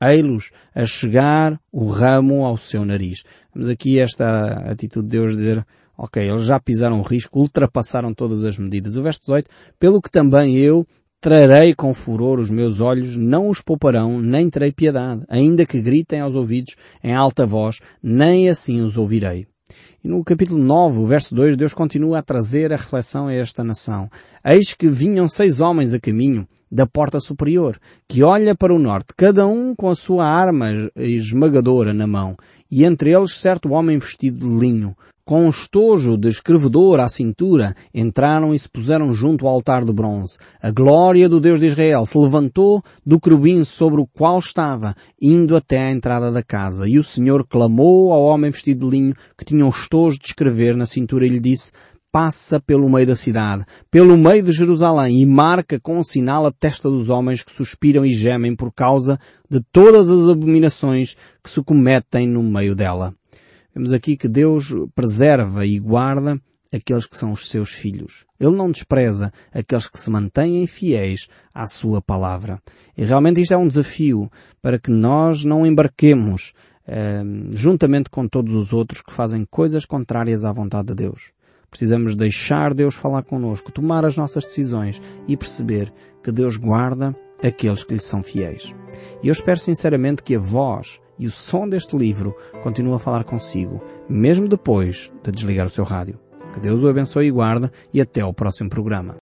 Ei-los 0.00 0.50
a 0.74 0.84
chegar 0.84 1.58
o 1.72 1.86
ramo 1.86 2.44
ao 2.44 2.56
seu 2.56 2.84
nariz. 2.84 3.22
Vemos 3.54 3.68
aqui 3.68 3.98
esta 3.98 4.70
atitude 4.70 5.08
de 5.08 5.18
Deus 5.18 5.36
dizer, 5.36 5.66
ok, 5.96 6.22
eles 6.22 6.44
já 6.44 6.60
pisaram 6.60 7.00
o 7.00 7.02
risco, 7.02 7.38
ultrapassaram 7.38 8.12
todas 8.12 8.44
as 8.44 8.58
medidas. 8.58 8.96
O 8.96 9.02
verso 9.02 9.20
18, 9.20 9.48
pelo 9.78 10.02
que 10.02 10.10
também 10.10 10.56
eu 10.56 10.86
trarei 11.20 11.74
com 11.74 11.94
furor 11.94 12.38
os 12.38 12.50
meus 12.50 12.80
olhos, 12.80 13.16
não 13.16 13.48
os 13.48 13.60
pouparão, 13.60 14.20
nem 14.20 14.50
terei 14.50 14.70
piedade, 14.70 15.24
ainda 15.28 15.64
que 15.64 15.80
gritem 15.80 16.20
aos 16.20 16.34
ouvidos 16.34 16.76
em 17.02 17.14
alta 17.14 17.46
voz, 17.46 17.80
nem 18.02 18.48
assim 18.48 18.80
os 18.80 18.96
ouvirei. 18.96 19.46
E 20.06 20.08
no 20.08 20.22
capítulo 20.22 20.62
9, 20.62 21.00
o 21.00 21.04
verso 21.04 21.34
2, 21.34 21.56
Deus 21.56 21.74
continua 21.74 22.20
a 22.20 22.22
trazer 22.22 22.72
a 22.72 22.76
reflexão 22.76 23.26
a 23.26 23.32
esta 23.32 23.64
nação. 23.64 24.08
Eis 24.44 24.72
que 24.72 24.88
vinham 24.88 25.28
seis 25.28 25.60
homens 25.60 25.92
a 25.92 25.98
caminho 25.98 26.46
da 26.70 26.86
porta 26.86 27.18
superior, 27.18 27.76
que 28.06 28.22
olha 28.22 28.54
para 28.54 28.72
o 28.72 28.78
norte, 28.78 29.08
cada 29.16 29.48
um 29.48 29.74
com 29.74 29.90
a 29.90 29.96
sua 29.96 30.24
arma 30.24 30.68
esmagadora 30.94 31.92
na 31.92 32.06
mão, 32.06 32.36
e 32.70 32.84
entre 32.84 33.12
eles 33.12 33.32
certo 33.32 33.70
homem 33.70 33.98
vestido 33.98 34.48
de 34.48 34.56
linho, 34.56 34.96
com 35.26 35.46
um 35.46 35.50
estojo 35.50 36.16
de 36.16 36.28
escrevedor 36.28 37.00
à 37.00 37.08
cintura, 37.08 37.74
entraram 37.92 38.54
e 38.54 38.58
se 38.60 38.68
puseram 38.68 39.12
junto 39.12 39.44
ao 39.44 39.54
altar 39.54 39.84
de 39.84 39.92
bronze. 39.92 40.38
A 40.62 40.70
glória 40.70 41.28
do 41.28 41.40
Deus 41.40 41.58
de 41.58 41.66
Israel 41.66 42.06
se 42.06 42.16
levantou 42.16 42.80
do 43.04 43.18
querubim 43.18 43.64
sobre 43.64 44.00
o 44.00 44.06
qual 44.06 44.38
estava, 44.38 44.94
indo 45.20 45.56
até 45.56 45.78
à 45.78 45.90
entrada 45.90 46.30
da 46.30 46.44
casa. 46.44 46.88
E 46.88 46.96
o 46.96 47.02
Senhor 47.02 47.44
clamou 47.44 48.12
ao 48.12 48.22
homem 48.22 48.52
vestido 48.52 48.88
de 48.88 48.96
linho, 48.96 49.14
que 49.36 49.44
tinha 49.44 49.66
um 49.66 49.70
estojo 49.70 50.16
de 50.16 50.26
escrever 50.26 50.76
na 50.76 50.86
cintura, 50.86 51.26
e 51.26 51.28
lhe 51.28 51.40
disse, 51.40 51.72
passa 52.12 52.60
pelo 52.60 52.88
meio 52.88 53.08
da 53.08 53.16
cidade, 53.16 53.64
pelo 53.90 54.16
meio 54.16 54.44
de 54.44 54.52
Jerusalém, 54.52 55.20
e 55.20 55.26
marca 55.26 55.80
com 55.80 55.98
um 55.98 56.04
sinal 56.04 56.46
a 56.46 56.52
testa 56.52 56.88
dos 56.88 57.08
homens 57.08 57.42
que 57.42 57.52
suspiram 57.52 58.06
e 58.06 58.10
gemem 58.10 58.54
por 58.54 58.72
causa 58.72 59.18
de 59.50 59.60
todas 59.72 60.08
as 60.08 60.28
abominações 60.28 61.16
que 61.42 61.50
se 61.50 61.60
cometem 61.64 62.28
no 62.28 62.44
meio 62.44 62.76
dela. 62.76 63.12
Vemos 63.76 63.92
aqui 63.92 64.16
que 64.16 64.26
Deus 64.26 64.74
preserva 64.94 65.66
e 65.66 65.78
guarda 65.78 66.40
aqueles 66.72 67.04
que 67.04 67.14
são 67.14 67.32
os 67.32 67.50
seus 67.50 67.72
filhos. 67.72 68.24
Ele 68.40 68.56
não 68.56 68.70
despreza 68.70 69.30
aqueles 69.52 69.86
que 69.86 70.00
se 70.00 70.08
mantêm 70.08 70.66
fiéis 70.66 71.28
à 71.52 71.66
sua 71.66 72.00
palavra. 72.00 72.58
E 72.96 73.04
realmente 73.04 73.38
isto 73.38 73.52
é 73.52 73.56
um 73.58 73.68
desafio 73.68 74.30
para 74.62 74.78
que 74.78 74.90
nós 74.90 75.44
não 75.44 75.66
embarquemos 75.66 76.54
eh, 76.86 77.22
juntamente 77.50 78.08
com 78.08 78.26
todos 78.26 78.54
os 78.54 78.72
outros 78.72 79.02
que 79.02 79.12
fazem 79.12 79.44
coisas 79.44 79.84
contrárias 79.84 80.42
à 80.42 80.50
vontade 80.50 80.88
de 80.88 80.94
Deus. 80.94 81.32
Precisamos 81.68 82.16
deixar 82.16 82.72
Deus 82.72 82.94
falar 82.94 83.24
connosco, 83.24 83.70
tomar 83.70 84.06
as 84.06 84.16
nossas 84.16 84.44
decisões 84.44 85.02
e 85.28 85.36
perceber 85.36 85.92
que 86.24 86.32
Deus 86.32 86.56
guarda 86.56 87.14
aqueles 87.44 87.84
que 87.84 87.92
lhe 87.92 88.00
são 88.00 88.22
fiéis. 88.22 88.74
E 89.22 89.28
eu 89.28 89.32
espero 89.32 89.60
sinceramente 89.60 90.22
que 90.22 90.34
a 90.34 90.38
voz 90.38 90.98
e 91.18 91.26
o 91.26 91.30
som 91.30 91.68
deste 91.68 91.96
livro 91.96 92.34
continue 92.62 92.94
a 92.94 92.98
falar 92.98 93.24
consigo, 93.24 93.82
mesmo 94.08 94.48
depois 94.48 95.12
de 95.22 95.30
desligar 95.30 95.66
o 95.66 95.70
seu 95.70 95.84
rádio. 95.84 96.18
Que 96.52 96.60
Deus 96.60 96.82
o 96.82 96.88
abençoe 96.88 97.26
e 97.26 97.30
guarde 97.30 97.70
e 97.92 98.00
até 98.00 98.22
ao 98.22 98.32
próximo 98.32 98.70
programa. 98.70 99.14